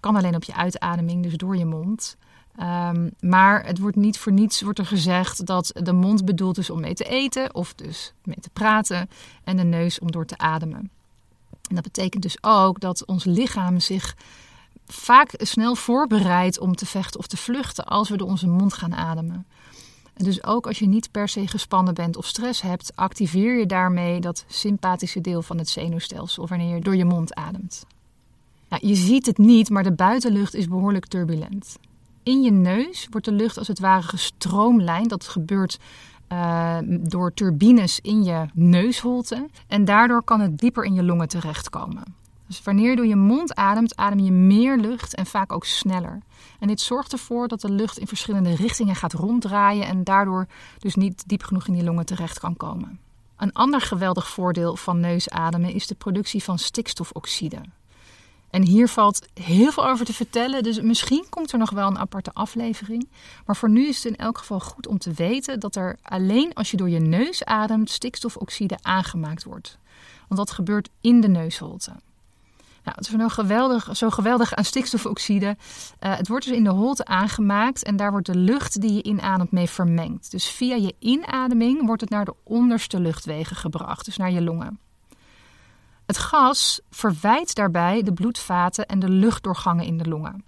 kan 0.00 0.16
alleen 0.16 0.34
op 0.34 0.44
je 0.44 0.54
uitademing, 0.54 1.22
dus 1.22 1.36
door 1.36 1.56
je 1.56 1.64
mond. 1.64 2.16
Um, 2.60 3.10
maar 3.20 3.66
het 3.66 3.78
wordt 3.78 3.96
niet 3.96 4.18
voor 4.18 4.32
niets 4.32 4.62
wordt 4.62 4.78
er 4.78 4.86
gezegd 4.86 5.46
dat 5.46 5.70
de 5.74 5.92
mond 5.92 6.24
bedoeld 6.24 6.58
is 6.58 6.70
om 6.70 6.80
mee 6.80 6.94
te 6.94 7.04
eten 7.04 7.54
of 7.54 7.74
dus 7.74 8.12
mee 8.24 8.40
te 8.40 8.50
praten 8.50 9.08
en 9.44 9.56
de 9.56 9.64
neus 9.64 9.98
om 9.98 10.10
door 10.10 10.26
te 10.26 10.38
ademen. 10.38 10.90
En 11.72 11.78
dat 11.82 11.92
betekent 11.92 12.22
dus 12.22 12.36
ook 12.40 12.80
dat 12.80 13.04
ons 13.06 13.24
lichaam 13.24 13.80
zich 13.80 14.16
vaak 14.86 15.34
snel 15.36 15.74
voorbereidt 15.74 16.58
om 16.58 16.74
te 16.74 16.86
vechten 16.86 17.20
of 17.20 17.26
te 17.26 17.36
vluchten 17.36 17.84
als 17.84 18.08
we 18.08 18.16
door 18.16 18.28
onze 18.28 18.46
mond 18.46 18.72
gaan 18.74 18.94
ademen. 18.94 19.46
En 20.14 20.24
dus 20.24 20.44
ook 20.44 20.66
als 20.66 20.78
je 20.78 20.86
niet 20.86 21.10
per 21.10 21.28
se 21.28 21.46
gespannen 21.46 21.94
bent 21.94 22.16
of 22.16 22.26
stress 22.26 22.62
hebt, 22.62 22.96
activeer 22.96 23.58
je 23.58 23.66
daarmee 23.66 24.20
dat 24.20 24.44
sympathische 24.48 25.20
deel 25.20 25.42
van 25.42 25.58
het 25.58 25.68
zenuwstelsel 25.68 26.46
wanneer 26.48 26.74
je 26.74 26.80
door 26.80 26.96
je 26.96 27.04
mond 27.04 27.34
ademt. 27.34 27.86
Nou, 28.68 28.86
je 28.86 28.94
ziet 28.94 29.26
het 29.26 29.38
niet, 29.38 29.70
maar 29.70 29.82
de 29.82 29.92
buitenlucht 29.92 30.54
is 30.54 30.68
behoorlijk 30.68 31.06
turbulent. 31.06 31.76
In 32.22 32.42
je 32.42 32.50
neus 32.50 33.06
wordt 33.10 33.26
de 33.26 33.32
lucht 33.32 33.58
als 33.58 33.68
het 33.68 33.78
ware 33.78 34.02
gestroomlijnd. 34.02 35.08
Dat 35.08 35.28
gebeurt 35.28 35.78
uh, 36.32 36.76
door 36.86 37.34
turbines 37.34 38.00
in 38.00 38.24
je 38.24 38.46
neusholte. 38.54 39.48
En 39.66 39.84
daardoor 39.84 40.22
kan 40.24 40.40
het 40.40 40.58
dieper 40.58 40.84
in 40.84 40.94
je 40.94 41.02
longen 41.02 41.28
terechtkomen. 41.28 42.02
Dus 42.46 42.62
wanneer 42.62 42.90
je 42.90 42.96
door 42.96 43.06
je 43.06 43.16
mond 43.16 43.54
ademt, 43.54 43.96
adem 43.96 44.18
je 44.18 44.32
meer 44.32 44.76
lucht 44.76 45.14
en 45.14 45.26
vaak 45.26 45.52
ook 45.52 45.64
sneller. 45.64 46.22
En 46.58 46.68
dit 46.68 46.80
zorgt 46.80 47.12
ervoor 47.12 47.48
dat 47.48 47.60
de 47.60 47.70
lucht 47.70 47.98
in 47.98 48.06
verschillende 48.06 48.54
richtingen 48.54 48.94
gaat 48.94 49.12
ronddraaien 49.12 49.86
en 49.86 50.04
daardoor 50.04 50.46
dus 50.78 50.94
niet 50.94 51.28
diep 51.28 51.42
genoeg 51.42 51.66
in 51.66 51.74
die 51.74 51.84
longen 51.84 52.06
terecht 52.06 52.38
kan 52.38 52.56
komen. 52.56 53.00
Een 53.36 53.52
ander 53.52 53.80
geweldig 53.80 54.28
voordeel 54.28 54.76
van 54.76 55.00
neusademen 55.00 55.74
is 55.74 55.86
de 55.86 55.94
productie 55.94 56.42
van 56.42 56.58
stikstofoxide. 56.58 57.60
En 58.52 58.62
hier 58.62 58.88
valt 58.88 59.26
heel 59.34 59.72
veel 59.72 59.88
over 59.88 60.04
te 60.04 60.12
vertellen, 60.12 60.62
dus 60.62 60.80
misschien 60.80 61.24
komt 61.28 61.52
er 61.52 61.58
nog 61.58 61.70
wel 61.70 61.86
een 61.86 61.98
aparte 61.98 62.32
aflevering. 62.32 63.08
Maar 63.46 63.56
voor 63.56 63.70
nu 63.70 63.86
is 63.86 63.96
het 63.96 64.12
in 64.12 64.16
elk 64.16 64.38
geval 64.38 64.60
goed 64.60 64.86
om 64.86 64.98
te 64.98 65.12
weten 65.12 65.60
dat 65.60 65.76
er 65.76 65.98
alleen 66.02 66.54
als 66.54 66.70
je 66.70 66.76
door 66.76 66.88
je 66.88 66.98
neus 66.98 67.44
ademt 67.44 67.90
stikstofoxide 67.90 68.78
aangemaakt 68.82 69.44
wordt. 69.44 69.78
Want 70.28 70.40
dat 70.40 70.50
gebeurt 70.50 70.88
in 71.00 71.20
de 71.20 71.28
neusholte. 71.28 71.90
Nou, 72.84 72.96
het 72.96 73.06
is 73.06 73.12
nou 73.12 73.30
geweldig, 73.30 73.96
zo 73.96 74.10
geweldig 74.10 74.54
aan 74.54 74.64
stikstofoxide. 74.64 75.46
Uh, 75.46 76.16
het 76.16 76.28
wordt 76.28 76.46
dus 76.46 76.56
in 76.56 76.64
de 76.64 76.70
holte 76.70 77.04
aangemaakt 77.04 77.84
en 77.84 77.96
daar 77.96 78.10
wordt 78.10 78.26
de 78.26 78.36
lucht 78.36 78.80
die 78.80 78.92
je 78.92 79.02
inademt 79.02 79.52
mee 79.52 79.68
vermengd. 79.68 80.30
Dus 80.30 80.48
via 80.48 80.74
je 80.74 80.94
inademing 80.98 81.86
wordt 81.86 82.00
het 82.00 82.10
naar 82.10 82.24
de 82.24 82.34
onderste 82.44 83.00
luchtwegen 83.00 83.56
gebracht, 83.56 84.04
dus 84.04 84.16
naar 84.16 84.32
je 84.32 84.42
longen. 84.42 84.78
Het 86.12 86.20
gas 86.20 86.80
verwijt 86.90 87.54
daarbij 87.54 88.02
de 88.02 88.12
bloedvaten 88.12 88.86
en 88.86 88.98
de 88.98 89.08
luchtdoorgangen 89.08 89.84
in 89.84 89.98
de 89.98 90.08
longen. 90.08 90.44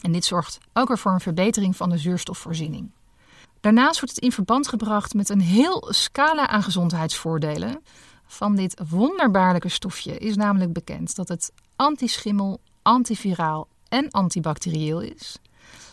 En 0.00 0.12
dit 0.12 0.24
zorgt 0.24 0.58
ook 0.72 0.88
weer 0.88 0.98
voor 0.98 1.12
een 1.12 1.20
verbetering 1.20 1.76
van 1.76 1.90
de 1.90 1.98
zuurstofvoorziening. 1.98 2.90
Daarnaast 3.60 4.00
wordt 4.00 4.14
het 4.14 4.24
in 4.24 4.32
verband 4.32 4.68
gebracht 4.68 5.14
met 5.14 5.28
een 5.28 5.40
heel 5.40 5.86
scala 5.88 6.48
aan 6.48 6.62
gezondheidsvoordelen. 6.62 7.82
Van 8.26 8.54
dit 8.54 8.80
wonderbaarlijke 8.88 9.68
stofje 9.68 10.18
is 10.18 10.36
namelijk 10.36 10.72
bekend 10.72 11.16
dat 11.16 11.28
het 11.28 11.52
antischimmel, 11.76 12.60
antiviraal 12.82 13.68
en 13.88 14.10
antibacterieel 14.10 15.00
is. 15.00 15.38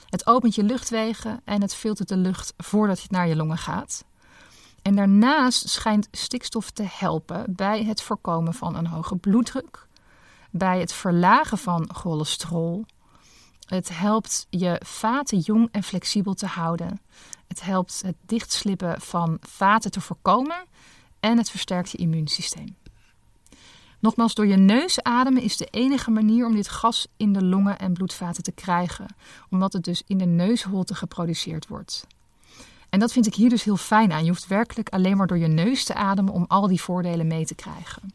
Het 0.10 0.28
opent 0.28 0.56
je 0.56 0.64
luchtwegen 0.64 1.42
en 1.46 1.62
het 1.62 1.76
filtert 1.76 2.10
de 2.10 2.18
lucht 2.18 2.54
voordat 2.58 3.02
het 3.02 3.12
naar 3.12 3.28
je 3.28 3.36
longen 3.36 3.58
gaat. 3.58 4.04
En 4.84 4.96
daarnaast 4.96 5.70
schijnt 5.70 6.08
stikstof 6.12 6.72
te 6.72 6.86
helpen 6.90 7.46
bij 7.50 7.84
het 7.84 8.02
voorkomen 8.02 8.54
van 8.54 8.76
een 8.76 8.88
hoge 8.88 9.16
bloeddruk, 9.16 9.88
bij 10.52 10.80
het 10.80 10.94
verlagen 10.94 11.58
van 11.58 11.90
cholesterol. 11.94 12.86
Het 13.66 13.98
helpt 13.98 14.48
je 14.50 14.82
vaten 14.86 15.38
jong 15.38 15.70
en 15.72 15.84
flexibel 15.84 16.34
te 16.34 16.46
houden. 16.46 17.02
Het 17.48 17.62
helpt 17.62 18.02
het 18.06 18.16
dichtslippen 18.26 19.02
van 19.02 19.38
vaten 19.42 19.92
te 19.92 20.02
voorkomen 20.02 20.66
en 21.20 21.38
het 21.38 21.50
versterkt 21.50 21.92
je 21.92 21.98
immuunsysteem. 21.98 22.76
Nogmaals, 24.00 24.34
door 24.34 24.48
je 24.48 24.58
neus 24.58 25.02
ademen 25.02 25.42
is 25.42 25.58
de 25.58 25.68
enige 25.72 26.12
manier 26.12 26.46
om 26.46 26.56
dit 26.56 26.70
gas 26.70 27.08
in 27.18 27.34
de 27.34 27.44
longen 27.46 27.80
en 27.80 27.94
bloedvaten 27.94 28.44
te 28.44 28.52
krijgen, 28.52 29.16
omdat 29.50 29.74
het 29.74 29.84
dus 29.84 30.04
in 30.08 30.18
de 30.18 30.26
neusholte 30.26 30.96
geproduceerd 30.96 31.68
wordt. 31.68 32.08
En 32.94 33.00
dat 33.00 33.12
vind 33.12 33.28
ik 33.28 33.36
hier 33.36 33.50
dus 33.50 33.64
heel 33.64 33.78
fijn 33.78 34.12
aan. 34.12 34.24
Je 34.24 34.30
hoeft 34.30 34.48
werkelijk 34.48 34.90
alleen 34.90 35.18
maar 35.18 35.28
door 35.28 35.38
je 35.38 35.48
neus 35.48 35.84
te 35.84 35.94
ademen 35.94 36.34
om 36.34 36.46
al 36.48 36.68
die 36.68 36.82
voordelen 36.82 37.28
mee 37.28 37.46
te 37.46 37.56
krijgen. 37.56 38.14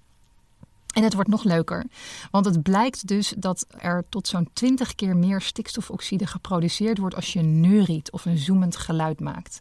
En 0.94 1.02
het 1.02 1.14
wordt 1.14 1.28
nog 1.28 1.44
leuker, 1.44 1.84
want 2.30 2.44
het 2.44 2.62
blijkt 2.62 3.06
dus 3.06 3.34
dat 3.36 3.66
er 3.78 4.04
tot 4.08 4.28
zo'n 4.28 4.48
20 4.52 4.94
keer 4.94 5.16
meer 5.16 5.40
stikstofoxide 5.40 6.26
geproduceerd 6.26 6.98
wordt 6.98 7.14
als 7.14 7.32
je 7.32 7.40
neuriet 7.40 8.12
of 8.12 8.24
een 8.24 8.38
zoemend 8.38 8.76
geluid 8.76 9.20
maakt. 9.20 9.60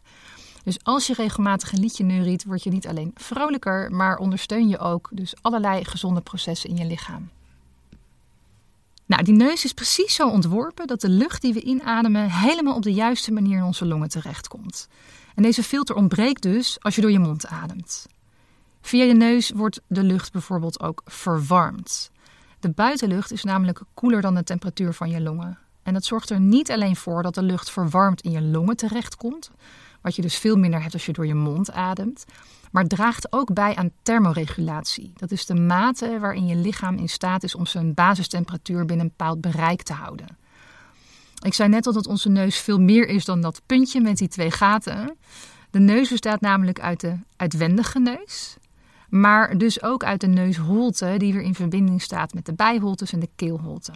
Dus 0.64 0.82
als 0.82 1.06
je 1.06 1.14
regelmatig 1.14 1.72
een 1.72 1.80
liedje 1.80 2.04
neuriet, 2.04 2.44
word 2.44 2.62
je 2.62 2.70
niet 2.70 2.86
alleen 2.86 3.10
vrolijker, 3.14 3.92
maar 3.92 4.18
ondersteun 4.18 4.68
je 4.68 4.78
ook 4.78 5.08
dus 5.12 5.34
allerlei 5.40 5.84
gezonde 5.84 6.20
processen 6.20 6.70
in 6.70 6.76
je 6.76 6.84
lichaam. 6.84 7.30
Nou, 9.08 9.22
die 9.22 9.34
neus 9.34 9.64
is 9.64 9.72
precies 9.72 10.14
zo 10.14 10.28
ontworpen 10.28 10.86
dat 10.86 11.00
de 11.00 11.08
lucht 11.08 11.42
die 11.42 11.52
we 11.52 11.62
inademen 11.62 12.30
helemaal 12.30 12.74
op 12.74 12.82
de 12.82 12.92
juiste 12.92 13.32
manier 13.32 13.56
in 13.56 13.64
onze 13.64 13.86
longen 13.86 14.08
terechtkomt. 14.08 14.88
En 15.34 15.42
deze 15.42 15.62
filter 15.62 15.94
ontbreekt 15.94 16.42
dus 16.42 16.76
als 16.80 16.94
je 16.94 17.00
door 17.00 17.10
je 17.10 17.18
mond 17.18 17.46
ademt. 17.46 18.06
Via 18.80 19.04
je 19.04 19.14
neus 19.14 19.50
wordt 19.50 19.80
de 19.86 20.02
lucht 20.02 20.32
bijvoorbeeld 20.32 20.80
ook 20.80 21.02
verwarmd. 21.04 22.10
De 22.60 22.70
buitenlucht 22.70 23.32
is 23.32 23.42
namelijk 23.42 23.80
koeler 23.94 24.20
dan 24.20 24.34
de 24.34 24.44
temperatuur 24.44 24.92
van 24.92 25.10
je 25.10 25.20
longen. 25.20 25.58
En 25.82 25.92
dat 25.92 26.04
zorgt 26.04 26.30
er 26.30 26.40
niet 26.40 26.70
alleen 26.70 26.96
voor 26.96 27.22
dat 27.22 27.34
de 27.34 27.42
lucht 27.42 27.70
verwarmd 27.70 28.20
in 28.20 28.30
je 28.30 28.42
longen 28.42 28.76
terechtkomt, 28.76 29.50
wat 30.00 30.16
je 30.16 30.22
dus 30.22 30.38
veel 30.38 30.56
minder 30.56 30.80
hebt 30.80 30.92
als 30.92 31.06
je 31.06 31.12
door 31.12 31.26
je 31.26 31.34
mond 31.34 31.70
ademt, 31.70 32.24
maar 32.70 32.86
draagt 32.86 33.32
ook 33.32 33.52
bij 33.52 33.76
aan 33.76 33.90
thermoregulatie. 34.02 35.12
Dat 35.16 35.30
is 35.30 35.46
de 35.46 35.54
mate 35.54 36.18
waarin 36.20 36.46
je 36.46 36.56
lichaam 36.56 36.96
in 36.96 37.08
staat 37.08 37.42
is 37.42 37.54
om 37.54 37.66
zijn 37.66 37.94
basistemperatuur 37.94 38.84
binnen 38.84 39.06
een 39.06 39.12
bepaald 39.16 39.40
bereik 39.40 39.82
te 39.82 39.92
houden. 39.92 40.36
Ik 41.44 41.54
zei 41.54 41.68
net 41.68 41.86
al 41.86 41.92
dat 41.92 42.06
onze 42.06 42.28
neus 42.28 42.58
veel 42.58 42.80
meer 42.80 43.08
is 43.08 43.24
dan 43.24 43.40
dat 43.40 43.62
puntje 43.66 44.00
met 44.00 44.16
die 44.16 44.28
twee 44.28 44.50
gaten. 44.50 45.16
De 45.70 45.78
neus 45.78 46.08
bestaat 46.08 46.40
namelijk 46.40 46.80
uit 46.80 47.00
de 47.00 47.16
uitwendige 47.36 47.98
neus, 47.98 48.56
maar 49.08 49.58
dus 49.58 49.82
ook 49.82 50.04
uit 50.04 50.20
de 50.20 50.26
neusholte 50.26 51.14
die 51.16 51.32
weer 51.32 51.42
in 51.42 51.54
verbinding 51.54 52.02
staat 52.02 52.34
met 52.34 52.46
de 52.46 52.54
bijholtes 52.54 53.12
en 53.12 53.20
de 53.20 53.28
keelholte. 53.36 53.92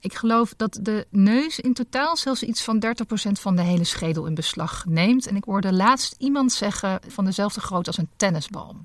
Ik 0.00 0.14
geloof 0.14 0.54
dat 0.56 0.78
de 0.82 1.06
neus 1.10 1.60
in 1.60 1.74
totaal 1.74 2.16
zelfs 2.16 2.42
iets 2.42 2.62
van 2.62 2.84
30% 2.86 2.88
van 3.32 3.56
de 3.56 3.62
hele 3.62 3.84
schedel 3.84 4.26
in 4.26 4.34
beslag 4.34 4.84
neemt. 4.88 5.26
En 5.26 5.36
ik 5.36 5.44
hoorde 5.44 5.72
laatst 5.72 6.14
iemand 6.18 6.52
zeggen 6.52 7.00
van 7.08 7.24
dezelfde 7.24 7.60
grootte 7.60 7.90
als 7.90 7.98
een 7.98 8.08
tennisbal. 8.16 8.76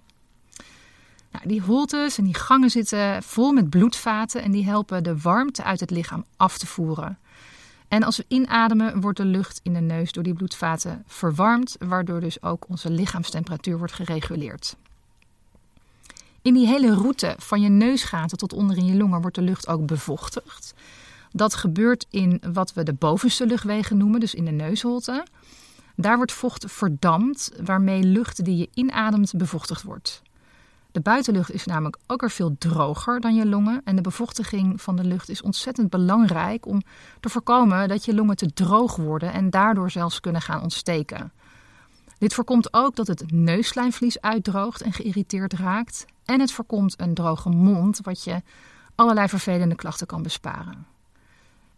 Nou, 1.31 1.47
die 1.47 1.61
holtes 1.61 2.17
en 2.17 2.23
die 2.23 2.35
gangen 2.35 2.69
zitten 2.69 3.23
vol 3.23 3.51
met 3.51 3.69
bloedvaten 3.69 4.41
en 4.41 4.51
die 4.51 4.65
helpen 4.65 5.03
de 5.03 5.17
warmte 5.17 5.63
uit 5.63 5.79
het 5.79 5.91
lichaam 5.91 6.25
af 6.37 6.57
te 6.57 6.67
voeren. 6.67 7.19
En 7.87 8.03
als 8.03 8.17
we 8.17 8.25
inademen, 8.27 9.01
wordt 9.01 9.17
de 9.17 9.25
lucht 9.25 9.59
in 9.63 9.73
de 9.73 9.79
neus 9.79 10.11
door 10.11 10.23
die 10.23 10.33
bloedvaten 10.33 11.03
verwarmd, 11.07 11.75
waardoor 11.79 12.19
dus 12.19 12.43
ook 12.43 12.65
onze 12.69 12.89
lichaamstemperatuur 12.89 13.77
wordt 13.77 13.93
gereguleerd. 13.93 14.75
In 16.41 16.53
die 16.53 16.67
hele 16.67 16.93
route 16.93 17.35
van 17.37 17.61
je 17.61 17.69
neusgaten 17.69 18.37
tot 18.37 18.53
onder 18.53 18.77
in 18.77 18.85
je 18.85 18.95
longen 18.95 19.21
wordt 19.21 19.35
de 19.35 19.41
lucht 19.41 19.67
ook 19.67 19.85
bevochtigd. 19.85 20.73
Dat 21.31 21.55
gebeurt 21.55 22.05
in 22.09 22.41
wat 22.53 22.73
we 22.73 22.83
de 22.83 22.93
bovenste 22.93 23.45
luchtwegen 23.45 23.97
noemen, 23.97 24.19
dus 24.19 24.33
in 24.33 24.45
de 24.45 24.51
neusholte. 24.51 25.25
Daar 25.95 26.17
wordt 26.17 26.31
vocht 26.31 26.71
verdampt, 26.71 27.51
waarmee 27.63 28.03
lucht 28.03 28.45
die 28.45 28.57
je 28.57 28.69
inademt 28.73 29.33
bevochtigd 29.35 29.83
wordt. 29.83 30.21
De 30.91 30.99
buitenlucht 30.99 31.51
is 31.51 31.65
namelijk 31.65 31.97
ook 32.07 32.21
er 32.21 32.31
veel 32.31 32.55
droger 32.57 33.19
dan 33.19 33.35
je 33.35 33.45
longen. 33.45 33.81
En 33.83 33.95
de 33.95 34.01
bevochtiging 34.01 34.81
van 34.81 34.95
de 34.95 35.03
lucht 35.03 35.29
is 35.29 35.41
ontzettend 35.41 35.89
belangrijk 35.89 36.65
om 36.65 36.81
te 37.19 37.29
voorkomen 37.29 37.87
dat 37.87 38.05
je 38.05 38.15
longen 38.15 38.35
te 38.35 38.53
droog 38.53 38.95
worden 38.95 39.33
en 39.33 39.49
daardoor 39.49 39.91
zelfs 39.91 40.19
kunnen 40.19 40.41
gaan 40.41 40.61
ontsteken. 40.61 41.31
Dit 42.17 42.33
voorkomt 42.33 42.73
ook 42.73 42.95
dat 42.95 43.07
het 43.07 43.31
neuslijmvlies 43.31 44.21
uitdroogt 44.21 44.81
en 44.81 44.93
geïrriteerd 44.93 45.53
raakt. 45.53 46.05
En 46.31 46.39
het 46.39 46.51
voorkomt 46.51 46.99
een 46.99 47.13
droge 47.13 47.49
mond, 47.49 47.99
wat 48.03 48.23
je 48.23 48.41
allerlei 48.95 49.27
vervelende 49.27 49.75
klachten 49.75 50.07
kan 50.07 50.23
besparen. 50.23 50.85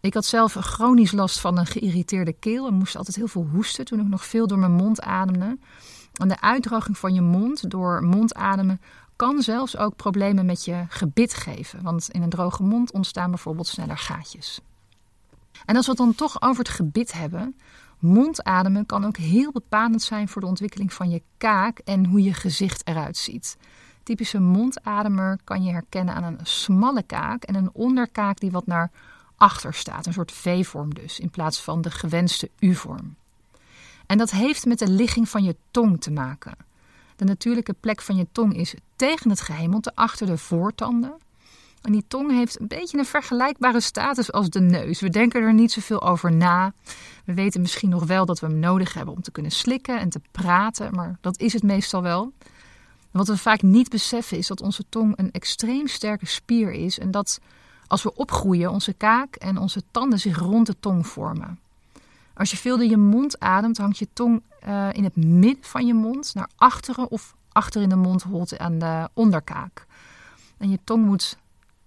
Ik 0.00 0.14
had 0.14 0.24
zelf 0.24 0.52
chronisch 0.52 1.12
last 1.12 1.40
van 1.40 1.58
een 1.58 1.66
geïrriteerde 1.66 2.32
keel 2.32 2.66
en 2.66 2.74
moest 2.74 2.96
altijd 2.96 3.16
heel 3.16 3.28
veel 3.28 3.48
hoesten 3.52 3.84
toen 3.84 4.00
ik 4.00 4.08
nog 4.08 4.24
veel 4.24 4.46
door 4.46 4.58
mijn 4.58 4.72
mond 4.72 5.02
ademde. 5.02 5.58
En 6.12 6.28
de 6.28 6.40
uitdroging 6.40 6.98
van 6.98 7.14
je 7.14 7.20
mond 7.20 7.70
door 7.70 8.02
mondademen 8.02 8.80
kan 9.16 9.42
zelfs 9.42 9.76
ook 9.76 9.96
problemen 9.96 10.46
met 10.46 10.64
je 10.64 10.84
gebit 10.88 11.34
geven. 11.34 11.82
Want 11.82 12.10
in 12.10 12.22
een 12.22 12.28
droge 12.28 12.62
mond 12.62 12.92
ontstaan 12.92 13.30
bijvoorbeeld 13.30 13.66
sneller 13.66 13.98
gaatjes. 13.98 14.60
En 15.64 15.76
als 15.76 15.84
we 15.84 15.90
het 15.90 16.00
dan 16.00 16.14
toch 16.14 16.42
over 16.42 16.58
het 16.58 16.74
gebit 16.74 17.12
hebben, 17.12 17.56
mondademen 17.98 18.86
kan 18.86 19.04
ook 19.04 19.16
heel 19.16 19.52
bepalend 19.52 20.02
zijn 20.02 20.28
voor 20.28 20.40
de 20.40 20.48
ontwikkeling 20.48 20.92
van 20.92 21.10
je 21.10 21.22
kaak 21.36 21.78
en 21.78 22.06
hoe 22.06 22.22
je 22.22 22.34
gezicht 22.34 22.86
eruit 22.86 23.16
ziet. 23.16 23.56
Typische 24.04 24.40
mondademer 24.40 25.38
kan 25.44 25.62
je 25.62 25.72
herkennen 25.72 26.14
aan 26.14 26.24
een 26.24 26.38
smalle 26.42 27.02
kaak 27.02 27.42
en 27.42 27.54
een 27.54 27.70
onderkaak 27.72 28.40
die 28.40 28.50
wat 28.50 28.66
naar 28.66 28.90
achter 29.36 29.74
staat. 29.74 30.06
Een 30.06 30.12
soort 30.12 30.32
V-vorm 30.32 30.94
dus, 30.94 31.20
in 31.20 31.30
plaats 31.30 31.62
van 31.62 31.80
de 31.80 31.90
gewenste 31.90 32.50
U-vorm. 32.58 33.14
En 34.06 34.18
dat 34.18 34.30
heeft 34.30 34.66
met 34.66 34.78
de 34.78 34.88
ligging 34.88 35.28
van 35.28 35.44
je 35.44 35.56
tong 35.70 36.00
te 36.00 36.10
maken. 36.10 36.56
De 37.16 37.24
natuurlijke 37.24 37.74
plek 37.80 38.02
van 38.02 38.16
je 38.16 38.26
tong 38.32 38.56
is 38.56 38.74
tegen 38.96 39.30
het 39.30 39.40
gehemelte, 39.40 39.92
achter 39.94 40.26
de 40.26 40.38
voortanden. 40.38 41.14
En 41.82 41.92
die 41.92 42.04
tong 42.08 42.30
heeft 42.30 42.60
een 42.60 42.68
beetje 42.68 42.98
een 42.98 43.04
vergelijkbare 43.04 43.80
status 43.80 44.32
als 44.32 44.50
de 44.50 44.60
neus. 44.60 45.00
We 45.00 45.08
denken 45.08 45.42
er 45.42 45.54
niet 45.54 45.72
zoveel 45.72 46.02
over 46.02 46.32
na. 46.32 46.72
We 47.24 47.34
weten 47.34 47.60
misschien 47.60 47.88
nog 47.88 48.04
wel 48.04 48.26
dat 48.26 48.40
we 48.40 48.46
hem 48.46 48.58
nodig 48.58 48.94
hebben 48.94 49.14
om 49.14 49.22
te 49.22 49.30
kunnen 49.30 49.52
slikken 49.52 50.00
en 50.00 50.08
te 50.08 50.20
praten, 50.30 50.94
maar 50.94 51.18
dat 51.20 51.38
is 51.38 51.52
het 51.52 51.62
meestal 51.62 52.02
wel. 52.02 52.32
Wat 53.14 53.28
we 53.28 53.36
vaak 53.36 53.62
niet 53.62 53.88
beseffen 53.88 54.38
is 54.38 54.46
dat 54.46 54.60
onze 54.60 54.84
tong 54.88 55.18
een 55.18 55.32
extreem 55.32 55.86
sterke 55.86 56.26
spier 56.26 56.72
is 56.72 56.98
en 56.98 57.10
dat 57.10 57.40
als 57.86 58.02
we 58.02 58.14
opgroeien 58.14 58.70
onze 58.70 58.92
kaak 58.92 59.34
en 59.34 59.58
onze 59.58 59.82
tanden 59.90 60.18
zich 60.18 60.38
rond 60.38 60.66
de 60.66 60.76
tong 60.80 61.06
vormen. 61.06 61.58
Als 62.34 62.50
je 62.50 62.56
veel 62.56 62.76
door 62.76 62.86
je 62.86 62.96
mond 62.96 63.40
ademt, 63.40 63.78
hangt 63.78 63.98
je 63.98 64.08
tong 64.12 64.42
uh, 64.66 64.88
in 64.92 65.04
het 65.04 65.16
midden 65.16 65.64
van 65.64 65.86
je 65.86 65.94
mond 65.94 66.34
naar 66.34 66.48
achteren 66.56 67.10
of 67.10 67.34
achter 67.52 67.82
in 67.82 67.88
de 67.88 67.96
mondholte 67.96 68.58
aan 68.58 68.78
de 68.78 69.08
onderkaak. 69.12 69.86
En 70.56 70.70
je 70.70 70.78
tong 70.84 71.04
moet 71.04 71.36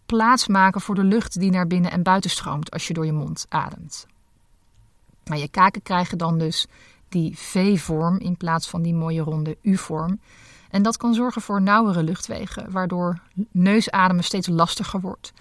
plaats 0.05 0.48
maken 0.48 0.81
voor 0.81 0.96
de 0.96 1.03
lucht 1.03 1.39
die 1.39 1.51
naar 1.51 1.67
binnen 1.67 1.91
en 1.91 2.03
buiten 2.03 2.29
stroomt 2.29 2.72
als 2.72 2.88
je 2.88 2.93
door 2.93 3.05
je 3.05 3.12
mond 3.12 3.46
ademt. 3.50 4.07
Maar 5.25 5.38
je 5.38 5.48
kaken 5.48 5.81
krijgen 5.81 6.17
dan 6.17 6.38
dus 6.38 6.67
die 7.10 7.38
V-vorm 7.38 8.17
in 8.17 8.38
plaats 8.38 8.69
van 8.69 8.81
die 8.81 8.93
mooie 8.93 9.22
ronde 9.22 9.57
U-vorm. 9.62 10.19
En 10.69 10.81
dat 10.81 10.97
kan 10.97 11.13
zorgen 11.13 11.41
voor 11.41 11.62
nauwere 11.62 12.03
luchtwegen, 12.03 12.71
waardoor 12.71 13.19
neusademen 13.51 14.24
steeds 14.24 14.47
lastiger 14.47 15.01
wordt. 15.01 15.33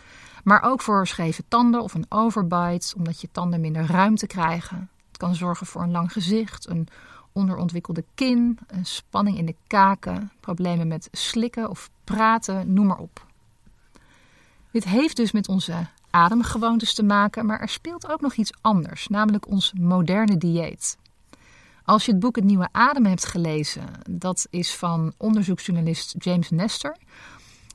Maar 0.44 0.62
ook 0.62 0.82
voor 0.82 1.06
scheve 1.06 1.42
tanden 1.48 1.82
of 1.82 1.94
een 1.94 2.06
overbite, 2.08 2.94
omdat 2.96 3.20
je 3.20 3.28
tanden 3.32 3.60
minder 3.60 3.86
ruimte 3.86 4.26
krijgen. 4.26 4.88
Het 5.08 5.16
kan 5.16 5.34
zorgen 5.34 5.66
voor 5.66 5.82
een 5.82 5.90
lang 5.90 6.12
gezicht, 6.12 6.68
een 6.68 6.88
onderontwikkelde 7.32 8.04
kin, 8.14 8.58
een 8.66 8.86
spanning 8.86 9.38
in 9.38 9.46
de 9.46 9.54
kaken, 9.66 10.32
problemen 10.40 10.88
met 10.88 11.08
slikken 11.12 11.70
of 11.70 11.90
praten, 12.04 12.72
noem 12.72 12.86
maar 12.86 12.98
op. 12.98 13.26
Dit 14.70 14.84
heeft 14.84 15.16
dus 15.16 15.32
met 15.32 15.48
onze 15.48 15.86
ademgewoontes 16.10 16.94
te 16.94 17.02
maken, 17.02 17.46
maar 17.46 17.60
er 17.60 17.68
speelt 17.68 18.10
ook 18.10 18.20
nog 18.20 18.34
iets 18.34 18.52
anders, 18.60 19.08
namelijk 19.08 19.48
ons 19.48 19.72
moderne 19.78 20.36
dieet. 20.38 20.98
Als 21.86 22.04
je 22.04 22.10
het 22.10 22.20
boek 22.20 22.36
Het 22.36 22.44
Nieuwe 22.44 22.68
Ademen 22.72 23.10
hebt 23.10 23.26
gelezen, 23.26 23.84
dat 24.10 24.46
is 24.50 24.74
van 24.74 25.12
onderzoeksjournalist 25.16 26.14
James 26.18 26.50
Nestor, 26.50 26.96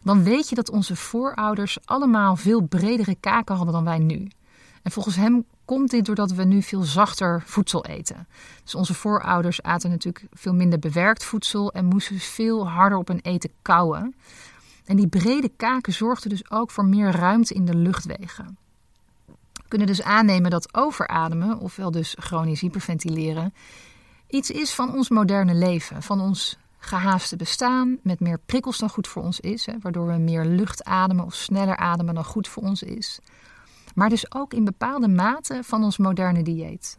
dan 0.04 0.24
weet 0.24 0.50
je 0.50 0.56
dat 0.56 0.70
onze 0.70 0.96
voorouders 0.96 1.78
allemaal 1.86 2.36
veel 2.36 2.62
bredere 2.62 3.16
kaken 3.20 3.56
hadden 3.56 3.74
dan 3.74 3.84
wij 3.84 4.00
nu. 4.00 4.28
En 4.82 4.92
volgens 4.92 5.16
hem 5.16 5.46
komt 5.66 5.90
dit 5.90 6.06
doordat 6.06 6.32
we 6.32 6.44
nu 6.44 6.62
veel 6.62 6.82
zachter 6.82 7.44
voedsel 7.46 7.86
eten. 7.86 8.28
Dus 8.64 8.76
onze 8.76 8.94
voorouders 8.94 9.62
aten 9.62 9.90
natuurlijk 9.90 10.26
veel 10.34 10.54
minder 10.54 10.80
bewerkt 10.80 11.24
voedsel 11.24 11.72
en 11.72 11.86
moesten 11.86 12.20
veel 12.20 12.70
harder 12.70 12.98
op 12.98 13.08
hun 13.08 13.22
eten 13.22 13.52
kauwen. 13.62 14.16
En 14.86 14.96
die 14.96 15.08
brede 15.08 15.50
kaken 15.50 15.94
zorgden 15.94 16.30
dus 16.30 16.52
ook 16.52 16.72
voor 16.72 16.86
meer 16.86 17.12
ruimte 17.12 17.54
in 17.54 17.66
de 17.66 17.76
luchtwegen. 17.76 18.58
We 19.54 19.68
kunnen 19.68 19.88
dus 19.88 20.04
aannemen 20.04 20.52
dat 20.52 20.76
overademen, 20.76 21.60
ofwel 21.60 21.92
dus 21.92 22.16
chronisch 22.20 22.62
hyperventileren, 22.62 23.54
iets 24.32 24.52
is 24.52 24.74
van 24.74 24.94
ons 24.94 25.10
moderne 25.10 25.54
leven, 25.54 26.04
van 26.04 26.20
ons 26.20 26.58
gehaaste 26.78 27.36
bestaan, 27.36 27.98
met 28.04 28.20
meer 28.20 28.40
prikkels 28.46 28.78
dan 28.78 28.90
goed 28.90 29.08
voor 29.08 29.24
ons 29.24 29.40
is, 29.40 29.66
hè, 29.66 29.74
waardoor 29.82 30.08
we 30.08 30.18
meer 30.18 30.46
lucht 30.46 30.84
ademen 30.84 31.26
of 31.26 31.34
sneller 31.34 31.78
ademen 31.78 32.14
dan 32.14 32.24
goed 32.24 32.48
voor 32.48 32.64
ons 32.64 32.84
is. 32.84 33.20
Maar 33.96 34.10
dus 34.10 34.34
ook 34.34 34.54
in 34.54 34.64
bepaalde 34.64 35.08
mate 35.08 35.60
van 35.64 35.84
ons 35.84 35.98
moderne 35.98 36.44
dieet. 36.44 36.98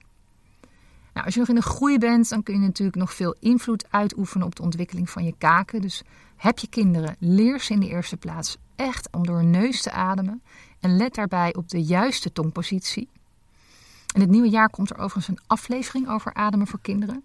Nou, 1.13 1.25
als 1.27 1.35
je 1.35 1.41
nog 1.41 1.49
in 1.49 1.55
de 1.55 1.63
groei 1.63 1.99
bent, 1.99 2.29
dan 2.29 2.43
kun 2.43 2.55
je 2.55 2.61
natuurlijk 2.61 2.97
nog 2.97 3.15
veel 3.15 3.37
invloed 3.41 3.87
uitoefenen 3.91 4.47
op 4.47 4.55
de 4.55 4.63
ontwikkeling 4.63 5.11
van 5.11 5.25
je 5.25 5.35
kaken. 5.39 5.81
Dus 5.81 6.03
heb 6.37 6.59
je 6.59 6.69
kinderen, 6.69 7.17
leer 7.19 7.61
ze 7.61 7.73
in 7.73 7.81
de 7.81 7.89
eerste 7.89 8.17
plaats 8.17 8.57
echt 8.77 9.09
om 9.11 9.27
door 9.27 9.45
neus 9.45 9.83
te 9.83 9.91
ademen. 9.91 10.43
En 10.81 10.97
let 10.97 11.15
daarbij 11.15 11.55
op 11.55 11.69
de 11.69 11.83
juiste 11.83 12.33
tongpositie. 12.33 13.09
In 14.13 14.21
het 14.21 14.31
nieuwe 14.31 14.49
jaar 14.49 14.71
komt 14.71 14.91
er 14.91 14.99
overigens 14.99 15.29
een 15.29 15.45
aflevering 15.47 16.09
over 16.09 16.35
ademen 16.35 16.67
voor 16.67 16.81
kinderen. 16.83 17.23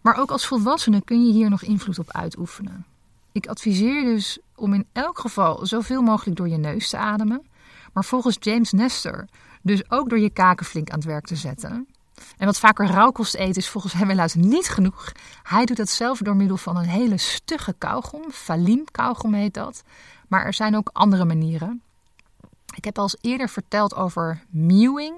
Maar 0.00 0.16
ook 0.16 0.30
als 0.30 0.46
volwassene 0.46 1.02
kun 1.04 1.26
je 1.26 1.32
hier 1.32 1.50
nog 1.50 1.62
invloed 1.62 1.98
op 1.98 2.12
uitoefenen. 2.12 2.84
Ik 3.32 3.46
adviseer 3.46 4.04
dus 4.04 4.38
om 4.54 4.74
in 4.74 4.86
elk 4.92 5.18
geval 5.18 5.66
zoveel 5.66 6.02
mogelijk 6.02 6.36
door 6.36 6.48
je 6.48 6.56
neus 6.56 6.88
te 6.88 6.96
ademen. 6.96 7.46
Maar 7.92 8.04
volgens 8.04 8.36
James 8.40 8.72
Nestor 8.72 9.26
dus 9.62 9.90
ook 9.90 10.08
door 10.08 10.18
je 10.18 10.30
kaken 10.30 10.66
flink 10.66 10.90
aan 10.90 10.98
het 10.98 11.08
werk 11.08 11.26
te 11.26 11.36
zetten. 11.36 11.88
En 12.36 12.46
wat 12.46 12.58
vaker 12.58 12.86
rauwkost 12.86 13.34
eten 13.34 13.56
is 13.56 13.68
volgens 13.68 13.92
hem 13.92 14.08
helaas 14.08 14.34
niet 14.34 14.68
genoeg. 14.68 15.12
Hij 15.42 15.64
doet 15.64 15.76
dat 15.76 15.88
zelf 15.88 16.18
door 16.18 16.36
middel 16.36 16.56
van 16.56 16.76
een 16.76 16.88
hele 16.88 17.16
stugge 17.16 17.74
kauwgom. 17.78 18.30
Falim 18.30 18.84
kauwgom 18.90 19.34
heet 19.34 19.54
dat. 19.54 19.82
Maar 20.28 20.44
er 20.44 20.54
zijn 20.54 20.76
ook 20.76 20.90
andere 20.92 21.24
manieren. 21.24 21.82
Ik 22.78 22.84
heb 22.84 22.98
al 22.98 23.02
eens 23.02 23.16
eerder 23.20 23.48
verteld 23.48 23.94
over 23.94 24.44
mewing. 24.50 25.14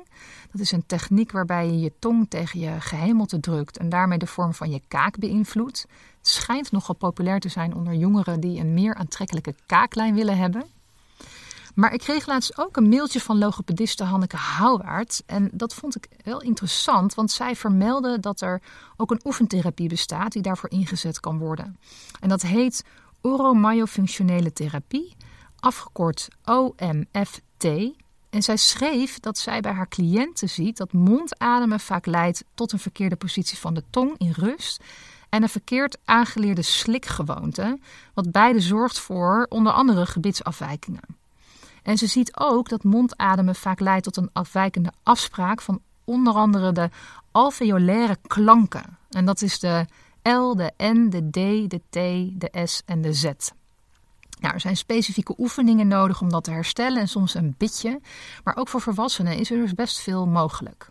Dat 0.53 0.61
is 0.61 0.73
een 0.73 0.87
techniek 0.87 1.33
waarbij 1.33 1.67
je 1.67 1.81
je 1.81 1.93
tong 1.99 2.27
tegen 2.29 2.61
je 2.61 2.81
gehemelte 2.81 3.41
drukt 3.41 3.79
en 3.79 3.89
daarmee 3.89 4.19
de 4.19 4.27
vorm 4.27 4.55
van 4.55 4.71
je 4.71 4.81
kaak 4.89 5.19
beïnvloedt. 5.19 5.87
Het 6.19 6.29
schijnt 6.29 6.73
nogal 6.73 6.95
populair 6.95 7.41
te 7.41 7.49
zijn 7.49 7.75
onder 7.75 7.95
jongeren 7.95 8.41
die 8.41 8.61
een 8.61 8.75
meer 8.75 8.95
aantrekkelijke 8.95 9.55
kaaklijn 9.67 10.15
willen 10.15 10.37
hebben. 10.37 10.65
Maar 11.75 11.93
ik 11.93 11.99
kreeg 11.99 12.27
laatst 12.27 12.59
ook 12.59 12.77
een 12.77 12.89
mailtje 12.89 13.21
van 13.21 13.39
logopediste 13.39 14.05
Hanneke 14.05 14.37
Houwaard. 14.37 15.23
En 15.27 15.51
dat 15.53 15.75
vond 15.75 15.97
ik 15.97 16.09
heel 16.23 16.41
interessant, 16.41 17.15
want 17.15 17.31
zij 17.31 17.57
vermeldde 17.57 18.21
dat 18.21 18.41
er 18.41 18.63
ook 18.97 19.11
een 19.11 19.21
oefentherapie 19.25 19.89
bestaat 19.89 20.33
die 20.33 20.43
daarvoor 20.43 20.71
ingezet 20.71 21.21
kan 21.21 21.39
worden. 21.39 21.79
En 22.21 22.29
dat 22.29 22.43
heet 22.43 22.85
oromyofunctionele 23.21 24.53
therapie, 24.53 25.17
afgekort 25.59 26.29
OMFT. 26.45 27.49
En 28.31 28.43
zij 28.43 28.57
schreef 28.57 29.21
dat 29.21 29.39
zij 29.39 29.61
bij 29.61 29.73
haar 29.73 29.89
cliënten 29.89 30.49
ziet 30.49 30.77
dat 30.77 30.93
mondademen 30.93 31.81
vaak 31.81 32.07
leidt 32.07 32.45
tot 32.55 32.73
een 32.73 32.79
verkeerde 32.79 33.17
positie 33.17 33.59
van 33.59 33.75
de 33.75 33.83
tong 33.91 34.15
in 34.19 34.33
rust 34.37 34.83
en 35.29 35.43
een 35.43 35.49
verkeerd 35.49 35.99
aangeleerde 36.05 36.63
slikgewoonte, 36.63 37.79
wat 38.15 38.31
beide 38.33 38.61
zorgt 38.61 38.99
voor 38.99 39.47
onder 39.49 39.73
andere 39.73 40.07
gebitsafwijkingen. 40.07 41.19
En 41.83 41.99
ze 41.99 42.07
ziet 42.07 42.37
ook 42.37 42.69
dat 42.69 42.85
mondademen 42.85 43.55
vaak 43.55 43.81
leidt 43.81 44.05
tot 44.05 44.17
een 44.17 44.31
afwijkende 44.33 44.93
afspraak 45.03 45.61
van 45.61 45.81
onder 46.05 46.35
andere 46.35 46.73
de 46.73 46.91
alveolaire 47.31 48.17
klanken. 48.27 48.99
En 49.11 49.25
dat 49.25 49.43
is 49.43 49.59
de 49.59 49.87
L, 50.23 50.55
de 50.55 50.73
N, 50.77 51.09
de 51.09 51.31
D, 51.31 51.71
de 51.71 51.81
T, 51.91 51.95
de 52.41 52.67
S 52.67 52.83
en 52.87 53.03
de 53.03 53.13
Z. 53.13 53.31
Nou, 54.41 54.55
er 54.55 54.61
zijn 54.61 54.77
specifieke 54.77 55.35
oefeningen 55.39 55.89
nodig 55.89 56.21
om 56.21 56.31
dat 56.31 56.45
te 56.45 56.51
herstellen 56.51 57.01
en 57.01 57.09
soms 57.09 57.35
een 57.35 57.55
bitje. 57.59 58.01
Maar 58.45 58.57
ook 58.57 58.69
voor 58.69 58.81
volwassenen 58.81 59.39
is 59.39 59.51
er 59.51 59.61
dus 59.61 59.75
best 59.75 60.01
veel 60.01 60.27
mogelijk. 60.27 60.87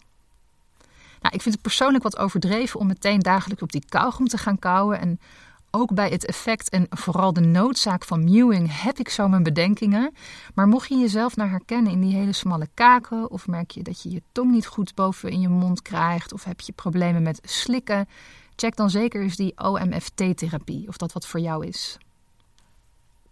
Nou, 1.22 1.36
ik 1.36 1.42
vind 1.42 1.54
het 1.54 1.64
persoonlijk 1.64 2.04
wat 2.04 2.18
overdreven 2.18 2.80
om 2.80 2.88
meteen 2.88 3.20
dagelijks 3.20 3.64
op 3.64 3.72
die 3.72 3.86
kauwgom 3.90 4.28
te 4.28 4.38
gaan 4.38 4.60
kauwen. 4.60 5.00
En 5.00 5.20
ook 5.72 5.94
bij 5.94 6.10
het 6.10 6.26
effect 6.26 6.70
en 6.70 6.88
vooral 6.90 7.34
de 7.34 7.42
noodzaak 7.42 8.04
van 8.06 8.24
mewing 8.24 8.82
heb 8.82 9.00
ik 9.00 9.10
zo 9.10 9.28
mijn 9.28 9.44
bedenkingen. 9.44 10.14
Maar 10.54 10.68
mocht 10.68 10.90
je 10.90 10.96
jezelf 10.96 11.36
naar 11.36 11.50
herkennen 11.50 11.92
in 11.92 12.02
die 12.02 12.16
hele 12.16 12.34
smalle 12.34 12.68
kaken, 12.74 13.32
of 13.32 13.48
merk 13.48 13.72
je 13.72 13.84
dat 13.84 14.02
je 14.02 14.12
je 14.12 14.22
tong 14.32 14.52
niet 14.52 14.68
goed 14.68 14.96
boven 14.96 15.32
in 15.32 15.40
je 15.40 15.50
mond 15.50 15.82
krijgt, 15.82 16.34
of 16.34 16.44
heb 16.44 16.62
je 16.62 16.72
problemen 16.72 17.24
met 17.24 17.40
slikken, 17.44 18.08
check 18.56 18.76
dan 18.76 18.90
zeker 18.90 19.22
eens 19.22 19.36
die 19.36 19.54
OMFT-therapie, 19.58 20.88
of 20.88 20.98
dat 20.98 21.14
wat 21.14 21.28
voor 21.28 21.40
jou 21.40 21.66
is. 21.66 21.98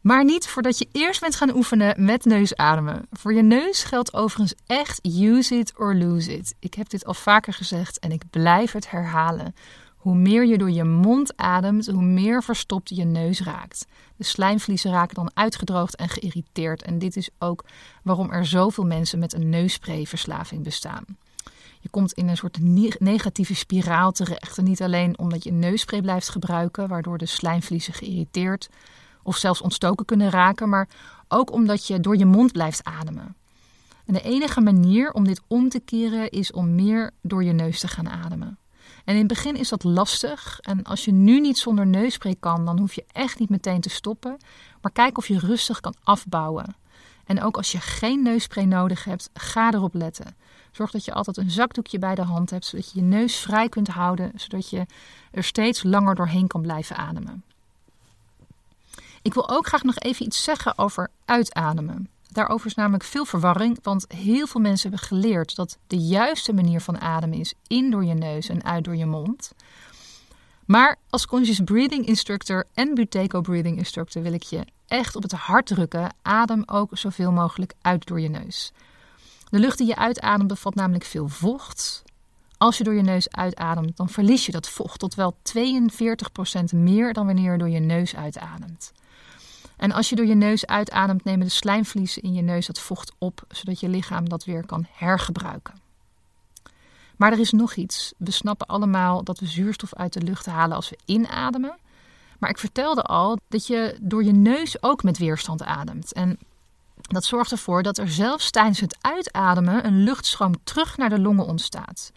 Maar 0.08 0.26
niet 0.26 0.48
voordat 0.48 0.78
je 0.78 0.88
eerst 0.91 1.22
bent 1.22 1.36
gaan 1.36 1.56
oefenen 1.56 2.06
met 2.06 2.26
neusademen. 2.26 3.08
Voor 3.12 3.34
je 3.34 3.41
neus 3.41 3.84
geldt 3.84 4.13
overigens 4.13 4.54
echt 4.65 5.06
use 5.06 5.56
it 5.56 5.74
or 5.78 5.96
lose 5.96 6.38
it. 6.38 6.56
Ik 6.60 6.74
heb 6.74 6.89
dit 6.89 7.06
al 7.06 7.13
vaker 7.13 7.54
gezegd 7.54 8.00
en 8.00 8.12
ik 8.12 8.24
blijf 8.30 8.72
het 8.72 8.89
herhalen. 8.89 9.56
Hoe 9.96 10.15
meer 10.15 10.46
je 10.46 10.58
door 10.58 10.72
je 10.72 10.84
mond 10.84 11.38
ademt, 11.38 11.88
hoe 11.88 12.04
meer 12.04 12.43
verstopt 12.43 12.89
je 12.89 13.04
neus 13.04 13.41
raakt. 13.41 13.86
De 14.15 14.24
slijmvliezen 14.24 14.91
raken 14.91 15.15
dan 15.15 15.32
uitgedroogd 15.34 15.96
en 15.96 16.10
geïrriteerd. 16.10 16.82
En 16.82 17.00
dit 17.00 17.15
is 17.15 17.30
ook 17.39 17.65
waarom 18.04 18.32
er 18.32 18.46
zoveel 18.46 18.86
mensen 18.86 19.20
met 19.20 19.34
een 19.34 19.50
neusprayverslaving 19.50 20.63
bestaan. 20.63 21.06
Je 21.80 21.89
komt 21.89 22.13
in 22.13 22.28
een 22.28 22.38
soort 22.38 22.60
negatieve 23.00 23.56
spiraal 23.56 24.12
terecht. 24.12 24.58
En 24.58 24.63
niet 24.63 24.82
alleen 24.82 25.17
omdat 25.17 25.43
je 25.43 25.52
neuspray 25.52 26.02
blijft 26.02 26.30
gebruiken, 26.30 26.88
waardoor 26.88 27.17
de 27.17 27.26
slijmvliezen 27.26 27.93
geïrriteerd 27.93 28.70
of 29.28 29.38
zelfs 29.38 29.62
ontstoken 29.62 30.06
kunnen 30.06 30.30
raken, 30.30 30.70
maar 30.70 30.90
ook 31.28 31.52
omdat 31.52 31.88
je 31.88 32.00
door 32.00 32.18
je 32.18 32.26
mond 32.26 32.52
blijft 32.52 32.84
ademen. 32.84 33.36
En 34.06 34.13
de 34.13 34.22
enige 34.22 34.62
manier 34.62 35.12
om 35.12 35.24
dit 35.24 35.42
om 35.48 35.70
te 35.70 35.80
keren 35.80 36.30
is 36.30 36.52
om 36.52 36.76
meer 36.76 37.12
door 37.22 37.44
je 37.44 37.52
neus 37.52 37.80
te 37.80 37.88
gaan 37.88 38.10
ademen. 38.10 38.58
En 39.06 39.13
in 39.13 39.20
het 39.20 39.28
begin 39.28 39.56
is 39.56 39.70
dat 39.70 39.84
lastig. 39.84 40.60
En 40.60 40.84
als 40.84 41.06
je 41.06 41.12
nu 41.12 41.40
niet 41.40 41.58
zonder 41.58 41.88
neuspray 41.88 42.36
kan, 42.40 42.66
dan 42.66 42.80
hoef 42.80 42.94
je 42.94 43.06
echt 43.12 43.40
niet 43.40 43.50
meteen 43.50 43.82
te 43.82 43.90
stoppen. 43.90 44.38
Maar 44.82 44.92
kijk 44.92 45.18
of 45.18 45.28
je 45.28 45.40
rustig 45.40 45.80
kan 45.80 45.96
afbouwen. 46.04 46.76
En 47.26 47.42
ook 47.42 47.58
als 47.58 47.72
je 47.72 47.80
geen 47.80 48.24
neuspray 48.24 48.63
nodig 48.63 49.04
hebt, 49.04 49.30
ga 49.34 49.74
erop 49.74 49.94
letten. 49.94 50.36
Zorg 50.72 50.92
dat 50.92 51.06
je 51.06 51.13
altijd 51.13 51.38
een 51.38 51.52
zakdoekje 51.52 52.00
bij 52.00 52.16
de 52.16 52.22
hand 52.22 52.50
hebt, 52.50 52.66
zodat 52.66 52.92
je 52.92 53.00
je 53.00 53.06
neus 53.06 53.36
vrij 53.36 53.70
kunt 53.70 53.88
houden, 53.88 54.32
zodat 54.36 54.70
je 54.70 54.86
er 55.32 55.44
steeds 55.44 55.84
langer 55.84 56.16
doorheen 56.16 56.48
kan 56.48 56.62
blijven 56.62 56.96
ademen. 56.96 57.44
Ik 59.28 59.34
wil 59.34 59.50
ook 59.50 59.68
graag 59.68 59.84
nog 59.84 59.98
even 59.98 60.26
iets 60.26 60.44
zeggen 60.44 60.78
over 60.78 61.10
uitademen. 61.26 62.10
Daarover 62.32 62.68
is 62.68 62.76
namelijk 62.76 63.04
veel 63.04 63.26
verwarring, 63.26 63.80
want 63.82 64.06
heel 64.08 64.48
veel 64.48 64.62
mensen 64.62 64.90
hebben 64.90 65.08
geleerd 65.08 65.56
dat 65.56 65.78
de 65.88 65.98
juiste 65.98 66.54
manier 66.54 66.82
van 66.82 67.02
ademen 67.02 67.40
is 67.40 67.54
in 67.68 67.92
door 67.92 68.06
je 68.06 68.13
neus 68.13 68.50
en 68.50 68.63
uit 68.63 68.84
door 68.84 68.96
je 68.96 69.06
mond. 69.06 69.52
Maar 70.66 70.96
als 71.10 71.26
conscious 71.26 71.60
breathing 71.60 72.06
instructor 72.06 72.66
en 72.74 72.94
Buteco 72.94 73.42
breathing 73.42 73.78
instructor 73.78 74.22
wil 74.22 74.34
ik 74.34 74.44
je 74.44 74.66
echt 74.88 75.16
op 75.16 75.24
het 75.24 75.32
hart 75.32 75.66
drukken: 75.66 76.13
adem 76.22 76.63
ook 76.66 76.98
zoveel 76.98 77.32
mogelijk 77.32 77.74
uit 77.82 78.08
door 78.08 78.20
je 78.20 78.30
neus. 78.30 78.72
De 79.50 79.60
lucht 79.60 79.78
die 79.78 79.88
je 79.88 79.96
uitademt 79.96 80.48
bevat 80.48 80.76
namelijk 80.76 81.06
veel 81.06 81.28
vocht. 81.28 82.04
Als 82.58 82.78
je 82.78 82.84
door 82.84 82.96
je 82.96 83.02
neus 83.02 83.30
uitademt, 83.30 83.98
dan 83.98 84.10
verlies 84.10 84.46
je 84.46 84.52
dat 84.52 84.70
vocht 84.70 85.00
tot 85.00 85.16
wel 85.16 85.38
42% 85.58 85.63
meer 86.74 87.13
dan 87.13 87.26
wanneer 87.26 87.52
je 87.52 87.58
door 87.58 87.70
je 87.70 87.80
neus 87.80 88.16
uitademt. 88.16 88.92
En 89.78 89.92
als 89.92 90.10
je 90.10 90.16
door 90.16 90.26
je 90.26 90.36
neus 90.36 90.66
uitademt, 90.66 91.24
nemen 91.24 91.46
de 91.46 91.52
slijmvliezen 91.52 92.22
in 92.22 92.34
je 92.34 92.42
neus 92.42 92.66
dat 92.66 92.80
vocht 92.80 93.12
op, 93.18 93.42
zodat 93.50 93.80
je 93.80 93.90
lichaam 93.90 94.30
dat 94.30 94.46
weer 94.46 94.66
kan 94.66 94.86
hergebruiken. 94.92 95.74
Maar 97.16 97.32
er 97.32 97.40
is 97.40 97.52
nog 97.52 97.76
iets. 97.76 98.13
We 98.18 98.32
snappen 98.32 98.68
allemaal 98.68 99.24
dat 99.24 99.40
we 99.40 99.46
zuurstof 99.46 99.94
uit 99.94 100.13
de 100.13 100.22
lucht 100.22 100.46
halen 100.46 100.76
als 100.76 100.90
we 100.90 100.98
inademen. 101.06 101.78
Maar 102.40 102.50
ik 102.50 102.58
vertelde 102.58 103.02
al 103.02 103.40
dat 103.48 103.68
je 103.68 103.98
door 104.02 104.24
je 104.24 104.32
neus 104.32 104.84
ook 104.84 105.04
met 105.04 105.18
weerstand 105.18 105.63
ademt. 105.63 106.13
En 106.13 106.40
dat 107.02 107.24
zorgt 107.24 107.52
ervoor 107.52 107.84
dat 107.84 107.98
er 107.98 108.10
zelfs 108.10 108.52
tijdens 108.52 108.80
het 108.80 108.98
uitademen 109.02 109.86
een 109.86 110.04
luchtstroom 110.04 110.54
terug 110.63 110.98
naar 110.98 111.10
de 111.10 111.20
longen 111.20 111.46
ontstaat. 111.46 112.12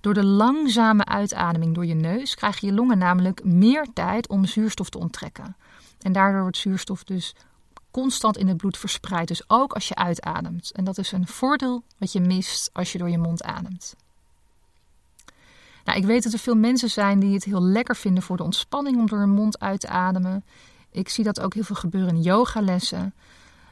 Door 0.00 0.14
de 0.14 0.24
langzame 0.24 1.04
uitademing 1.04 1.74
door 1.74 1.86
je 1.86 1.94
neus 1.94 2.34
krijgen 2.34 2.68
je 2.68 2.74
longen 2.74 2.98
namelijk 2.98 3.44
meer 3.44 3.86
tijd 3.94 4.28
om 4.28 4.44
zuurstof 4.44 4.88
te 4.88 4.98
onttrekken. 4.98 5.56
En 6.02 6.12
daardoor 6.12 6.40
wordt 6.40 6.56
zuurstof 6.56 7.04
dus 7.04 7.34
constant 7.90 8.36
in 8.36 8.48
het 8.48 8.56
bloed 8.56 8.78
verspreidt, 8.78 9.28
dus 9.28 9.42
ook 9.46 9.72
als 9.72 9.88
je 9.88 9.94
uitademt. 9.94 10.72
En 10.72 10.84
dat 10.84 10.98
is 10.98 11.12
een 11.12 11.26
voordeel 11.26 11.82
wat 11.98 12.12
je 12.12 12.20
mist 12.20 12.70
als 12.72 12.92
je 12.92 12.98
door 12.98 13.10
je 13.10 13.18
mond 13.18 13.42
ademt. 13.42 13.94
Nou, 15.84 15.98
ik 15.98 16.04
weet 16.04 16.22
dat 16.22 16.32
er 16.32 16.38
veel 16.38 16.56
mensen 16.56 16.90
zijn 16.90 17.20
die 17.20 17.34
het 17.34 17.44
heel 17.44 17.62
lekker 17.62 17.96
vinden 17.96 18.22
voor 18.22 18.36
de 18.36 18.42
ontspanning 18.42 18.96
om 18.96 19.06
door 19.06 19.18
hun 19.18 19.34
mond 19.34 19.60
uit 19.60 19.80
te 19.80 19.88
ademen. 19.88 20.44
Ik 20.90 21.08
zie 21.08 21.24
dat 21.24 21.40
ook 21.40 21.54
heel 21.54 21.64
veel 21.64 21.76
gebeuren 21.76 22.14
in 22.14 22.22
yogalessen. 22.22 23.14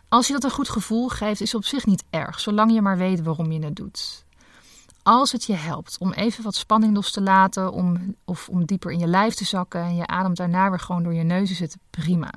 Als 0.08 0.26
je 0.26 0.32
dat 0.32 0.44
een 0.44 0.50
goed 0.50 0.68
gevoel 0.68 1.08
geeft, 1.08 1.40
is 1.40 1.52
het 1.52 1.60
op 1.60 1.66
zich 1.66 1.86
niet 1.86 2.04
erg, 2.10 2.40
zolang 2.40 2.72
je 2.72 2.82
maar 2.82 2.98
weet 2.98 3.22
waarom 3.22 3.52
je 3.52 3.64
het 3.64 3.76
doet. 3.76 4.24
Als 5.02 5.32
het 5.32 5.44
je 5.44 5.54
helpt 5.54 5.96
om 5.98 6.12
even 6.12 6.44
wat 6.44 6.54
spanning 6.54 6.94
los 6.94 7.10
te 7.10 7.20
laten, 7.20 7.72
om, 7.72 8.16
of 8.24 8.48
om 8.48 8.64
dieper 8.64 8.92
in 8.92 8.98
je 8.98 9.06
lijf 9.06 9.34
te 9.34 9.44
zakken 9.44 9.80
en 9.80 9.96
je 9.96 10.06
ademt 10.06 10.36
daarna 10.36 10.70
weer 10.70 10.80
gewoon 10.80 11.02
door 11.02 11.14
je 11.14 11.22
neus, 11.22 11.50
is 11.50 11.60
het 11.60 11.76
prima. 11.90 12.32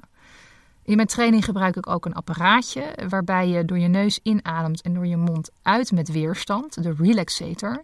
In 0.83 0.95
mijn 0.95 1.07
training 1.07 1.45
gebruik 1.45 1.75
ik 1.75 1.89
ook 1.89 2.05
een 2.05 2.13
apparaatje 2.13 2.95
waarbij 3.09 3.47
je 3.47 3.65
door 3.65 3.79
je 3.79 3.87
neus 3.87 4.19
inademt 4.23 4.81
en 4.81 4.93
door 4.93 5.07
je 5.07 5.17
mond 5.17 5.49
uit 5.61 5.91
met 5.91 6.11
weerstand, 6.11 6.83
de 6.83 6.93
relaxator. 6.97 7.83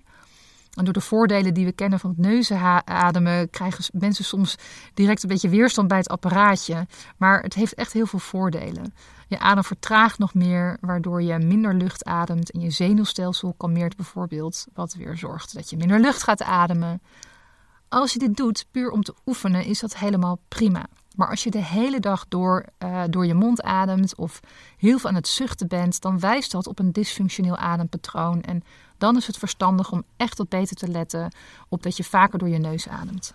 En 0.74 0.84
door 0.84 0.94
de 0.94 1.02
voordelen 1.02 1.54
die 1.54 1.66
we 1.66 1.72
kennen 1.72 2.00
van 2.00 2.10
het 2.10 2.20
neusademen 2.20 3.50
krijgen 3.50 4.00
mensen 4.00 4.26
soms 4.26 4.56
direct 4.94 5.24
een 5.24 5.30
beetje 5.30 5.50
weerstand 5.50 5.88
bij 5.88 5.98
het 5.98 6.10
apparaatje. 6.10 6.88
Maar 7.18 7.42
het 7.42 7.54
heeft 7.54 7.74
echt 7.74 7.94
heel 7.94 8.06
veel 8.06 8.20
voordelen. 8.20 8.94
Je 9.28 9.40
adem 9.40 9.64
vertraagt 9.64 10.18
nog 10.18 10.34
meer, 10.34 10.78
waardoor 10.82 11.22
je 11.22 11.38
minder 11.38 11.74
lucht 11.74 12.06
ademt 12.06 12.52
en 12.52 12.60
je 12.60 12.70
zenuwstelsel 12.70 13.54
kalmeert 13.58 13.96
bijvoorbeeld, 13.96 14.66
wat 14.74 14.94
weer 14.94 15.18
zorgt 15.18 15.54
dat 15.54 15.70
je 15.70 15.78
minder 15.78 16.00
lucht 16.00 16.24
gaat 16.24 16.44
ademen. 16.44 17.02
Als 17.90 18.14
je 18.14 18.20
dit 18.20 18.36
doet 18.38 18.66
puur 18.72 18.92
om 18.92 19.04
te 19.04 19.14
oefenen, 19.26 19.66
is 19.66 19.80
dat 19.80 19.98
helemaal 19.98 20.40
prima. 20.48 20.86
Maar 21.16 21.30
als 21.30 21.44
je 21.44 21.52
de 21.52 21.64
hele 21.64 22.00
dag 22.00 22.26
door, 22.28 22.66
uh, 22.84 23.04
door 23.10 23.26
je 23.26 23.34
mond 23.34 23.62
ademt 23.62 24.16
of 24.16 24.40
heel 24.78 25.00
veel 25.00 25.10
aan 25.10 25.16
het 25.16 25.28
zuchten 25.28 25.68
bent, 25.68 26.02
dan 26.02 26.20
wijst 26.20 26.52
dat 26.52 26.68
op 26.68 26.80
een 26.80 26.92
dysfunctioneel 26.92 27.58
adempatroon. 27.58 28.42
En 28.42 28.64
dan 29.00 29.18
is 29.18 29.28
het 29.28 29.38
verstandig 29.38 29.92
om 29.92 30.04
echt 30.18 30.38
wat 30.38 30.50
beter 30.50 30.76
te 30.76 30.88
letten 30.88 31.34
op 31.70 31.84
dat 31.84 31.98
je 31.98 32.04
vaker 32.04 32.40
door 32.40 32.50
je 32.50 32.58
neus 32.58 32.88
ademt. 32.88 33.34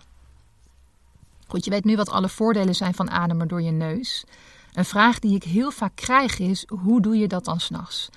Goed, 1.47 1.65
je 1.65 1.71
weet 1.71 1.85
nu 1.85 1.95
wat 1.95 2.09
alle 2.09 2.29
voordelen 2.29 2.75
zijn 2.75 2.93
van 2.93 3.11
ademen 3.11 3.47
door 3.47 3.61
je 3.61 3.71
neus. 3.71 4.25
Een 4.73 4.85
vraag 4.85 5.19
die 5.19 5.35
ik 5.35 5.43
heel 5.43 5.71
vaak 5.71 5.95
krijg 5.95 6.39
is: 6.39 6.65
hoe 6.67 7.01
doe 7.01 7.17
je 7.17 7.27
dat 7.27 7.45
dan 7.45 7.59
s'nachts? 7.59 8.09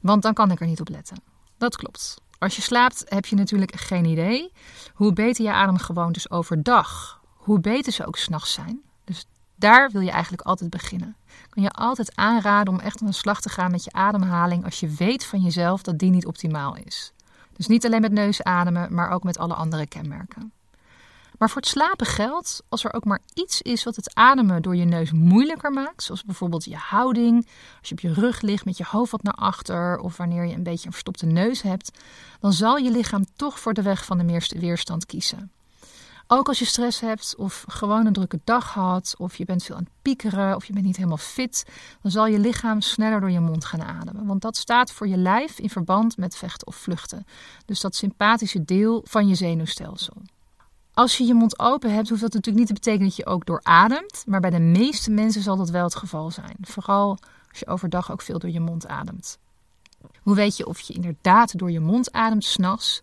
Want 0.00 0.22
dan 0.22 0.34
kan 0.34 0.50
ik 0.50 0.60
er 0.60 0.66
niet 0.66 0.80
op 0.80 0.88
letten. 0.88 1.22
Dat 1.58 1.76
klopt. 1.76 2.20
Als 2.38 2.56
je 2.56 2.62
slaapt 2.62 3.04
heb 3.08 3.26
je 3.26 3.36
natuurlijk 3.36 3.76
geen 3.76 4.04
idee. 4.04 4.52
Hoe 4.94 5.12
beter 5.12 5.44
je 5.44 5.52
ademgewoontes 5.52 6.30
overdag, 6.30 7.20
hoe 7.34 7.60
beter 7.60 7.92
ze 7.92 8.06
ook 8.06 8.16
s'nachts 8.16 8.52
zijn. 8.52 8.80
Daar 9.62 9.90
wil 9.90 10.00
je 10.00 10.10
eigenlijk 10.10 10.42
altijd 10.42 10.70
beginnen. 10.70 11.16
Kan 11.48 11.62
je 11.62 11.70
altijd 11.70 12.16
aanraden 12.16 12.72
om 12.72 12.80
echt 12.80 13.00
aan 13.00 13.06
de 13.06 13.12
slag 13.12 13.40
te 13.40 13.48
gaan 13.48 13.70
met 13.70 13.84
je 13.84 13.92
ademhaling 13.92 14.64
als 14.64 14.80
je 14.80 14.88
weet 14.88 15.24
van 15.24 15.40
jezelf 15.40 15.82
dat 15.82 15.98
die 15.98 16.10
niet 16.10 16.26
optimaal 16.26 16.76
is. 16.76 17.12
Dus 17.52 17.66
niet 17.66 17.86
alleen 17.86 18.00
met 18.00 18.12
neus 18.12 18.42
ademen, 18.42 18.94
maar 18.94 19.10
ook 19.10 19.22
met 19.22 19.38
alle 19.38 19.54
andere 19.54 19.86
kenmerken. 19.86 20.52
Maar 21.38 21.50
voor 21.50 21.60
het 21.60 21.70
slapen 21.70 22.06
geldt, 22.06 22.62
als 22.68 22.84
er 22.84 22.92
ook 22.92 23.04
maar 23.04 23.20
iets 23.34 23.62
is 23.62 23.84
wat 23.84 23.96
het 23.96 24.14
ademen 24.14 24.62
door 24.62 24.76
je 24.76 24.84
neus 24.84 25.12
moeilijker 25.12 25.70
maakt, 25.70 26.02
zoals 26.02 26.24
bijvoorbeeld 26.24 26.64
je 26.64 26.76
houding, 26.76 27.48
als 27.78 27.88
je 27.88 27.94
op 27.94 28.00
je 28.00 28.12
rug 28.12 28.40
ligt 28.40 28.64
met 28.64 28.76
je 28.76 28.84
hoofd 28.88 29.10
wat 29.10 29.22
naar 29.22 29.34
achter 29.34 29.98
of 29.98 30.16
wanneer 30.16 30.44
je 30.44 30.54
een 30.54 30.62
beetje 30.62 30.86
een 30.86 30.92
verstopte 30.92 31.26
neus 31.26 31.62
hebt, 31.62 31.98
dan 32.40 32.52
zal 32.52 32.76
je 32.76 32.90
lichaam 32.90 33.24
toch 33.36 33.60
voor 33.60 33.74
de 33.74 33.82
weg 33.82 34.04
van 34.04 34.18
de 34.18 34.24
meeste 34.24 34.58
weerstand 34.58 35.06
kiezen. 35.06 35.50
Ook 36.26 36.48
als 36.48 36.58
je 36.58 36.64
stress 36.64 37.00
hebt 37.00 37.34
of 37.36 37.64
gewoon 37.68 38.06
een 38.06 38.12
drukke 38.12 38.40
dag 38.44 38.74
had 38.74 39.14
of 39.18 39.36
je 39.36 39.44
bent 39.44 39.64
veel 39.64 39.76
aan 39.76 39.82
het 39.82 39.92
piekeren 40.02 40.56
of 40.56 40.64
je 40.64 40.72
bent 40.72 40.84
niet 40.84 40.96
helemaal 40.96 41.16
fit, 41.16 41.66
dan 42.02 42.10
zal 42.10 42.26
je 42.26 42.38
lichaam 42.38 42.80
sneller 42.80 43.20
door 43.20 43.30
je 43.30 43.40
mond 43.40 43.64
gaan 43.64 43.82
ademen. 43.82 44.26
Want 44.26 44.42
dat 44.42 44.56
staat 44.56 44.92
voor 44.92 45.08
je 45.08 45.16
lijf 45.16 45.58
in 45.58 45.70
verband 45.70 46.16
met 46.16 46.36
vechten 46.36 46.66
of 46.66 46.76
vluchten. 46.76 47.26
Dus 47.66 47.80
dat 47.80 47.94
sympathische 47.94 48.64
deel 48.64 49.04
van 49.04 49.28
je 49.28 49.34
zenuwstelsel. 49.34 50.16
Als 50.94 51.16
je 51.16 51.24
je 51.24 51.34
mond 51.34 51.58
open 51.58 51.94
hebt, 51.94 52.08
hoeft 52.08 52.20
dat 52.20 52.32
natuurlijk 52.32 52.58
niet 52.58 52.66
te 52.66 52.80
betekenen 52.82 53.06
dat 53.06 53.16
je 53.16 53.26
ook 53.26 53.46
doorademt. 53.46 54.24
Maar 54.26 54.40
bij 54.40 54.50
de 54.50 54.58
meeste 54.58 55.10
mensen 55.10 55.42
zal 55.42 55.56
dat 55.56 55.70
wel 55.70 55.84
het 55.84 55.94
geval 55.94 56.30
zijn. 56.30 56.56
Vooral 56.60 57.18
als 57.48 57.58
je 57.58 57.66
overdag 57.66 58.12
ook 58.12 58.22
veel 58.22 58.38
door 58.38 58.50
je 58.50 58.60
mond 58.60 58.86
ademt. 58.86 59.38
Hoe 60.22 60.34
weet 60.34 60.56
je 60.56 60.66
of 60.66 60.80
je 60.80 60.92
inderdaad 60.92 61.58
door 61.58 61.70
je 61.70 61.80
mond 61.80 62.12
ademt 62.12 62.44
s'nachts? 62.44 63.00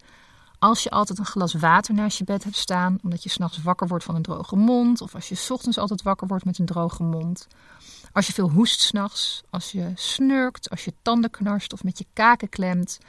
Als 0.60 0.84
je 0.84 0.90
altijd 0.90 1.20
een 1.20 1.26
glas 1.26 1.54
water 1.54 1.94
naast 1.94 2.18
je 2.18 2.24
bed 2.24 2.44
hebt 2.44 2.56
staan, 2.56 3.00
omdat 3.04 3.24
je 3.24 3.30
s'nachts 3.30 3.62
wakker 3.62 3.88
wordt 3.88 4.04
van 4.04 4.16
een 4.16 4.22
droge 4.22 4.56
mond. 4.56 5.02
Of 5.02 5.16
als 5.16 5.30
je 5.30 5.36
s 5.36 5.52
ochtends 5.52 5.78
altijd 5.78 6.02
wakker 6.02 6.28
wordt 6.28 6.46
met 6.46 6.60
een 6.60 6.66
droge 6.66 7.04
mond. 7.04 7.48
Als 8.12 8.28
je 8.28 8.34
veel 8.34 8.50
hoest 8.50 8.82
s'nachts. 8.82 9.44
Als 9.50 9.72
je 9.72 9.92
snurkt, 9.96 10.70
als 10.70 10.86
je 10.86 10.94
tanden 11.02 11.30
knarst 11.30 11.74
of 11.74 11.84
met 11.84 11.98
je 11.98 12.06
kaken 12.14 12.50
klemt. 12.50 13.00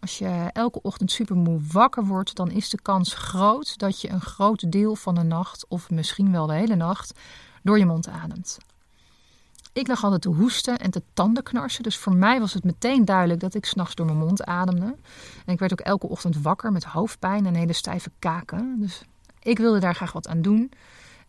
Als 0.00 0.18
je 0.18 0.50
elke 0.52 0.82
ochtend 0.82 1.10
supermoe 1.10 1.60
wakker 1.72 2.04
wordt, 2.04 2.34
dan 2.34 2.50
is 2.50 2.68
de 2.68 2.80
kans 2.82 3.14
groot 3.14 3.78
dat 3.78 4.00
je 4.00 4.08
een 4.08 4.20
groot 4.20 4.72
deel 4.72 4.96
van 4.96 5.14
de 5.14 5.22
nacht, 5.22 5.66
of 5.68 5.90
misschien 5.90 6.32
wel 6.32 6.46
de 6.46 6.54
hele 6.54 6.76
nacht, 6.76 7.18
door 7.62 7.78
je 7.78 7.86
mond 7.86 8.08
ademt. 8.08 8.58
Ik 9.76 9.86
lag 9.86 10.02
altijd 10.04 10.22
te 10.22 10.28
hoesten 10.28 10.78
en 10.78 10.90
te 10.90 11.02
tandenknarsen, 11.14 11.82
dus 11.82 11.96
voor 11.96 12.14
mij 12.14 12.40
was 12.40 12.52
het 12.52 12.64
meteen 12.64 13.04
duidelijk 13.04 13.40
dat 13.40 13.54
ik 13.54 13.64
s'nachts 13.64 13.94
door 13.94 14.06
mijn 14.06 14.18
mond 14.18 14.44
ademde. 14.44 14.96
En 15.46 15.52
ik 15.52 15.58
werd 15.58 15.72
ook 15.72 15.80
elke 15.80 16.08
ochtend 16.08 16.42
wakker 16.42 16.72
met 16.72 16.84
hoofdpijn 16.84 17.46
en 17.46 17.54
hele 17.54 17.72
stijve 17.72 18.10
kaken. 18.18 18.76
Dus 18.80 19.02
ik 19.42 19.58
wilde 19.58 19.78
daar 19.78 19.94
graag 19.94 20.12
wat 20.12 20.28
aan 20.28 20.42
doen. 20.42 20.70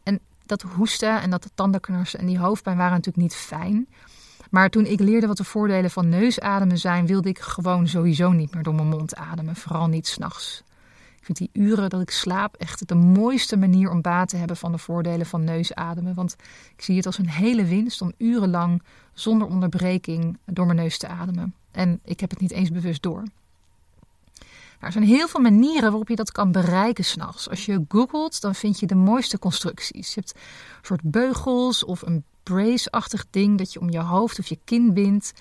En 0.04 0.20
dat 0.46 0.62
hoesten 0.62 1.22
en 1.22 1.30
dat 1.30 1.52
tandenknarsen 1.56 2.20
en 2.20 2.26
die 2.26 2.40
hoofdpijn 2.40 2.78
waren 2.78 2.94
natuurlijk 2.94 3.24
niet 3.24 3.36
fijn. 3.36 3.88
Maar 4.50 4.70
toen 4.70 4.86
ik 4.86 5.00
leerde 5.00 5.28
wat 5.28 5.38
de 5.38 5.44
voordelen 5.44 5.92
van 5.92 6.10
neusademen 6.10 6.78
zijn, 6.78 7.06
wilde 7.06 7.30
ik 7.30 7.40
gewoon 7.40 7.88
sowieso 7.88 8.32
niet 8.32 8.54
meer 8.54 8.64
door 8.64 8.76
mijn 8.76 8.88
mond 8.88 9.16
ademen. 9.16 9.56
Vooral 9.56 9.88
niet 9.88 10.08
s'nachts. 10.08 10.64
Ik 11.20 11.26
vind 11.26 11.38
die 11.38 11.64
uren 11.64 11.90
dat 11.90 12.02
ik 12.02 12.10
slaap 12.10 12.56
echt 12.56 12.88
de 12.88 12.96
mooiste 12.96 13.58
manier 13.58 13.90
om 13.90 14.02
baat 14.02 14.30
te 14.30 14.38
hebben 14.38 14.58
van 14.58 14.72
de 14.72 14.78
voordelen 14.78 15.26
van 15.26 15.44
neusademen. 15.44 16.14
Want 16.14 16.36
ik 16.76 16.82
zie 16.82 16.96
het 16.96 17.06
als 17.06 17.18
een 17.18 17.30
hele 17.30 17.66
winst 17.66 18.02
om 18.02 18.14
urenlang 18.18 18.84
zonder 19.14 19.48
onderbreking 19.48 20.38
door 20.46 20.66
mijn 20.66 20.78
neus 20.78 20.98
te 20.98 21.08
ademen. 21.08 21.54
En 21.72 22.00
ik 22.04 22.20
heb 22.20 22.30
het 22.30 22.40
niet 22.40 22.52
eens 22.52 22.72
bewust 22.72 23.02
door. 23.02 23.24
Er 24.80 24.92
zijn 24.92 25.04
heel 25.04 25.28
veel 25.28 25.42
manieren 25.42 25.90
waarop 25.90 26.10
je 26.10 26.16
dat 26.16 26.32
kan 26.32 26.52
bereiken 26.52 27.04
s'nachts. 27.04 27.50
Als 27.50 27.66
je 27.66 27.86
googelt, 27.88 28.42
dan 28.42 28.56
vind 28.56 28.80
je 28.80 28.86
de 28.86 28.96
mooiste 28.96 29.40
constructies. 29.40 30.14
Je 30.14 30.20
hebt 30.20 30.34
een 30.36 30.86
soort 30.86 31.02
beugels 31.04 31.86
of 31.86 32.02
een 32.02 32.24
brace-achtig 32.44 33.26
ding 33.30 33.58
dat 33.58 33.74
je 33.74 33.80
om 33.80 33.90
je 33.90 34.00
hoofd 34.00 34.40
of 34.40 34.48
je 34.48 34.60
kin 34.64 34.94
bindt. 34.94 35.34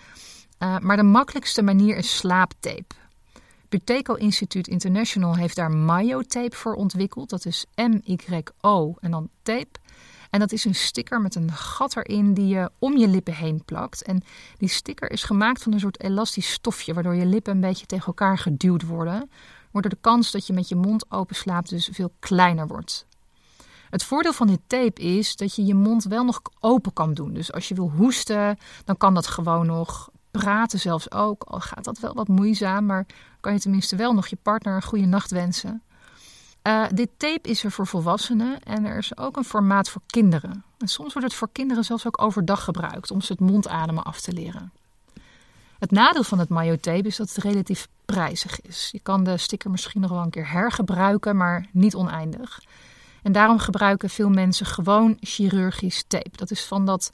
Uh, 0.59 0.79
maar 0.79 0.97
de 0.97 1.03
makkelijkste 1.03 1.63
manier 1.63 1.97
is 1.97 2.17
slaaptape. 2.17 2.95
Buteco 3.77 4.15
Institute 4.15 4.71
International 4.71 5.37
heeft 5.37 5.57
daar 5.57 5.71
Myo-tape 5.71 6.57
voor 6.57 6.75
ontwikkeld. 6.75 7.31
Dat 7.31 7.45
is 7.45 7.67
M-Y-O 7.75 8.95
en 9.01 9.11
dan 9.11 9.29
tape. 9.43 9.79
En 10.31 10.41
dat 10.41 10.53
is 10.53 10.65
een 10.65 10.75
sticker 10.75 11.21
met 11.21 11.35
een 11.35 11.53
gat 11.53 11.97
erin 11.97 12.35
die 12.35 12.47
je 12.47 12.71
om 12.79 12.97
je 12.97 13.09
lippen 13.09 13.35
heen 13.35 13.65
plakt. 13.65 14.03
En 14.03 14.23
die 14.57 14.69
sticker 14.69 15.11
is 15.11 15.23
gemaakt 15.23 15.63
van 15.63 15.73
een 15.73 15.81
soort 15.81 16.03
elastisch 16.03 16.53
stofje, 16.53 16.95
waardoor 16.95 17.15
je 17.15 17.27
lippen 17.27 17.53
een 17.53 17.61
beetje 17.61 17.87
tegen 17.87 18.07
elkaar 18.07 18.39
geduwd 18.39 18.83
worden. 18.83 19.31
Waardoor 19.71 19.91
de 19.91 19.99
kans 20.01 20.31
dat 20.31 20.47
je 20.47 20.53
met 20.53 20.69
je 20.69 20.77
mond 20.77 21.11
open 21.11 21.37
slaapt 21.37 21.69
dus 21.69 21.89
veel 21.93 22.13
kleiner 22.19 22.67
wordt. 22.67 23.07
Het 23.91 24.05
voordeel 24.05 24.33
van 24.33 24.47
dit 24.47 24.61
tape 24.67 25.03
is 25.03 25.37
dat 25.37 25.55
je 25.55 25.65
je 25.65 25.75
mond 25.75 26.05
wel 26.05 26.25
nog 26.25 26.41
open 26.61 26.93
kan 26.93 27.15
doen. 27.15 27.33
Dus 27.33 27.53
als 27.53 27.69
je 27.69 27.75
wil 27.75 27.91
hoesten, 27.91 28.59
dan 28.85 28.97
kan 28.97 29.15
dat 29.15 29.27
gewoon 29.27 29.67
nog. 29.67 30.11
Praten 30.37 30.79
zelfs 30.79 31.11
ook, 31.11 31.43
al 31.43 31.61
gaat 31.61 31.85
dat 31.85 31.99
wel 31.99 32.15
wat 32.15 32.29
moeizaam, 32.29 32.87
maar 32.87 33.07
kan 33.41 33.53
je 33.53 33.61
tenminste 33.61 33.97
wel 33.97 34.15
nog 34.15 34.27
je 34.27 34.39
partner 34.43 34.75
een 34.75 34.83
goede 34.83 35.07
nacht 35.07 35.31
wensen. 35.31 35.83
Uh, 36.63 36.85
dit 36.95 37.11
tape 37.17 37.49
is 37.49 37.65
er 37.65 37.71
voor 37.71 37.87
volwassenen 37.87 38.63
en 38.63 38.85
er 38.85 38.99
is 38.99 39.19
ook 39.19 39.37
een 39.37 39.45
formaat 39.45 39.89
voor 39.89 40.03
kinderen. 40.07 40.65
En 40.79 40.89
soms 40.89 41.13
wordt 41.13 41.29
het 41.29 41.37
voor 41.37 41.49
kinderen 41.53 41.85
zelfs 41.85 42.07
ook 42.07 42.23
overdag 42.23 42.65
gebruikt 42.65 43.11
om 43.11 43.21
ze 43.21 43.33
het 43.33 43.41
mondademen 43.41 44.05
af 44.05 44.21
te 44.21 44.33
leren. 44.33 44.73
Het 45.79 45.91
nadeel 45.91 46.23
van 46.23 46.39
het 46.39 46.83
tape 46.83 47.07
is 47.07 47.17
dat 47.17 47.35
het 47.35 47.45
relatief 47.45 47.89
prijzig 48.05 48.61
is. 48.61 48.89
Je 48.93 49.01
kan 49.01 49.25
de 49.25 49.37
sticker 49.37 49.71
misschien 49.71 50.01
nog 50.01 50.11
wel 50.11 50.23
een 50.23 50.31
keer 50.31 50.51
hergebruiken, 50.51 51.37
maar 51.37 51.67
niet 51.73 51.95
oneindig. 51.95 52.61
En 53.23 53.33
daarom 53.33 53.59
gebruiken 53.59 54.11
veel 54.11 54.31
mensen 54.31 54.67
gewoon 54.67 55.17
chirurgisch 55.21 56.05
tape. 56.09 56.37
Dat 56.37 56.51
is 56.51 56.65
van 56.65 56.87
dat 56.87 57.13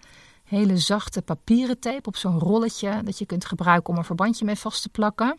hele 0.53 0.79
zachte 0.79 1.23
papieren 1.23 1.79
tape 1.79 2.09
op 2.09 2.17
zo'n 2.17 2.39
rolletje 2.39 3.01
dat 3.05 3.19
je 3.19 3.27
kunt 3.27 3.45
gebruiken 3.45 3.93
om 3.93 3.99
een 3.99 4.05
verbandje 4.05 4.45
mee 4.45 4.57
vast 4.57 4.83
te 4.83 4.89
plakken. 4.89 5.39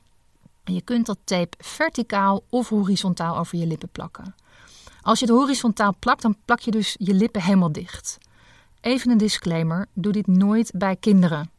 En 0.64 0.74
je 0.74 0.82
kunt 0.82 1.06
dat 1.06 1.18
tape 1.24 1.58
verticaal 1.60 2.44
of 2.50 2.70
horizontaal 2.70 3.38
over 3.38 3.58
je 3.58 3.68
lippen 3.68 3.90
plakken. 3.90 4.36
Als 5.02 5.20
je 5.20 5.26
het 5.26 5.36
horizontaal 5.36 5.96
plakt, 6.00 6.22
dan 6.22 6.36
plak 6.46 6.60
je 6.60 6.72
dus 6.72 6.96
je 7.00 7.14
lippen 7.14 7.42
helemaal 7.42 7.72
dicht. 7.72 8.18
Even 8.82 9.12
een 9.12 9.18
disclaimer: 9.18 9.88
doe 9.94 10.12
dit 10.12 10.28
nooit 10.28 10.72
bij 10.76 10.96
kinderen. 10.96 11.52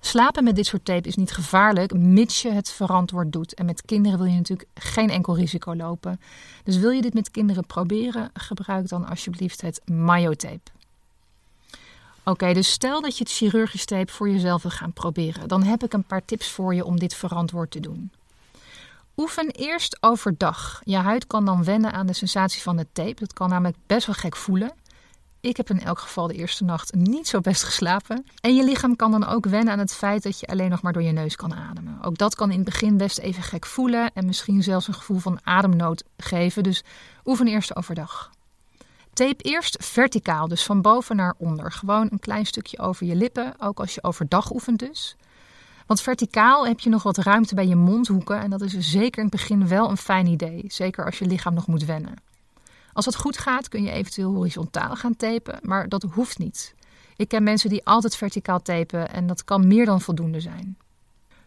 Slapen 0.00 0.44
met 0.44 0.56
dit 0.56 0.66
soort 0.66 0.84
tape 0.84 1.08
is 1.08 1.16
niet 1.16 1.32
gevaarlijk, 1.32 1.92
mits 1.92 2.42
je 2.42 2.50
het 2.50 2.70
verantwoord 2.70 3.32
doet. 3.32 3.54
En 3.54 3.66
met 3.66 3.82
kinderen 3.82 4.18
wil 4.18 4.26
je 4.26 4.36
natuurlijk 4.36 4.68
geen 4.74 5.10
enkel 5.10 5.36
risico 5.36 5.74
lopen. 5.74 6.20
Dus 6.64 6.76
wil 6.76 6.90
je 6.90 7.02
dit 7.02 7.14
met 7.14 7.30
kinderen 7.30 7.66
proberen, 7.66 8.30
gebruik 8.34 8.88
dan 8.88 9.06
alsjeblieft 9.06 9.60
het 9.60 9.80
Mayo-tape. 9.84 10.70
Oké, 12.28 12.52
dus 12.52 12.70
stel 12.70 13.00
dat 13.00 13.18
je 13.18 13.24
het 13.24 13.32
chirurgisch 13.32 13.84
tape 13.84 14.12
voor 14.12 14.28
jezelf 14.30 14.62
wil 14.62 14.70
gaan 14.70 14.92
proberen. 14.92 15.48
Dan 15.48 15.62
heb 15.62 15.82
ik 15.82 15.92
een 15.92 16.04
paar 16.04 16.24
tips 16.24 16.50
voor 16.50 16.74
je 16.74 16.84
om 16.84 16.98
dit 16.98 17.14
verantwoord 17.14 17.70
te 17.70 17.80
doen. 17.80 18.12
Oefen 19.16 19.50
eerst 19.50 19.96
overdag. 20.00 20.80
Je 20.84 20.96
huid 20.96 21.26
kan 21.26 21.44
dan 21.44 21.64
wennen 21.64 21.92
aan 21.92 22.06
de 22.06 22.12
sensatie 22.12 22.62
van 22.62 22.76
de 22.76 22.86
tape. 22.92 23.14
Dat 23.14 23.32
kan 23.32 23.48
namelijk 23.48 23.76
best 23.86 24.06
wel 24.06 24.14
gek 24.14 24.36
voelen. 24.36 24.72
Ik 25.40 25.56
heb 25.56 25.70
in 25.70 25.80
elk 25.80 25.98
geval 25.98 26.26
de 26.26 26.34
eerste 26.34 26.64
nacht 26.64 26.94
niet 26.94 27.28
zo 27.28 27.40
best 27.40 27.62
geslapen. 27.62 28.26
En 28.40 28.54
je 28.54 28.64
lichaam 28.64 28.96
kan 28.96 29.10
dan 29.10 29.26
ook 29.26 29.46
wennen 29.46 29.72
aan 29.72 29.78
het 29.78 29.94
feit 29.94 30.22
dat 30.22 30.40
je 30.40 30.46
alleen 30.46 30.70
nog 30.70 30.82
maar 30.82 30.92
door 30.92 31.02
je 31.02 31.12
neus 31.12 31.36
kan 31.36 31.54
ademen. 31.54 32.02
Ook 32.02 32.18
dat 32.18 32.34
kan 32.34 32.50
in 32.50 32.56
het 32.56 32.64
begin 32.64 32.96
best 32.96 33.18
even 33.18 33.42
gek 33.42 33.66
voelen 33.66 34.10
en 34.14 34.26
misschien 34.26 34.62
zelfs 34.62 34.88
een 34.88 34.94
gevoel 34.94 35.18
van 35.18 35.38
ademnood 35.42 36.04
geven. 36.16 36.62
Dus 36.62 36.82
oefen 37.24 37.46
eerst 37.46 37.76
overdag. 37.76 38.30
Tape 39.18 39.42
eerst 39.42 39.76
verticaal, 39.84 40.48
dus 40.48 40.64
van 40.64 40.82
boven 40.82 41.16
naar 41.16 41.34
onder. 41.38 41.72
Gewoon 41.72 42.08
een 42.10 42.18
klein 42.18 42.46
stukje 42.46 42.78
over 42.78 43.06
je 43.06 43.14
lippen, 43.14 43.54
ook 43.60 43.80
als 43.80 43.94
je 43.94 44.02
overdag 44.02 44.52
oefent 44.52 44.78
dus. 44.78 45.16
Want 45.86 46.00
verticaal 46.00 46.66
heb 46.66 46.80
je 46.80 46.90
nog 46.90 47.02
wat 47.02 47.16
ruimte 47.16 47.54
bij 47.54 47.66
je 47.66 47.76
mondhoeken 47.76 48.40
en 48.40 48.50
dat 48.50 48.60
is 48.60 48.78
zeker 48.78 49.18
in 49.18 49.28
het 49.28 49.36
begin 49.36 49.68
wel 49.68 49.90
een 49.90 49.96
fijn 49.96 50.26
idee. 50.26 50.64
Zeker 50.66 51.04
als 51.04 51.18
je 51.18 51.26
lichaam 51.26 51.54
nog 51.54 51.66
moet 51.66 51.84
wennen. 51.84 52.14
Als 52.92 53.04
het 53.04 53.16
goed 53.16 53.38
gaat 53.38 53.68
kun 53.68 53.82
je 53.82 53.90
eventueel 53.90 54.34
horizontaal 54.34 54.96
gaan 54.96 55.16
tapen, 55.16 55.58
maar 55.62 55.88
dat 55.88 56.02
hoeft 56.02 56.38
niet. 56.38 56.74
Ik 57.16 57.28
ken 57.28 57.42
mensen 57.42 57.70
die 57.70 57.84
altijd 57.84 58.16
verticaal 58.16 58.62
tapen 58.62 59.12
en 59.12 59.26
dat 59.26 59.44
kan 59.44 59.66
meer 59.66 59.84
dan 59.84 60.00
voldoende 60.00 60.40
zijn. 60.40 60.78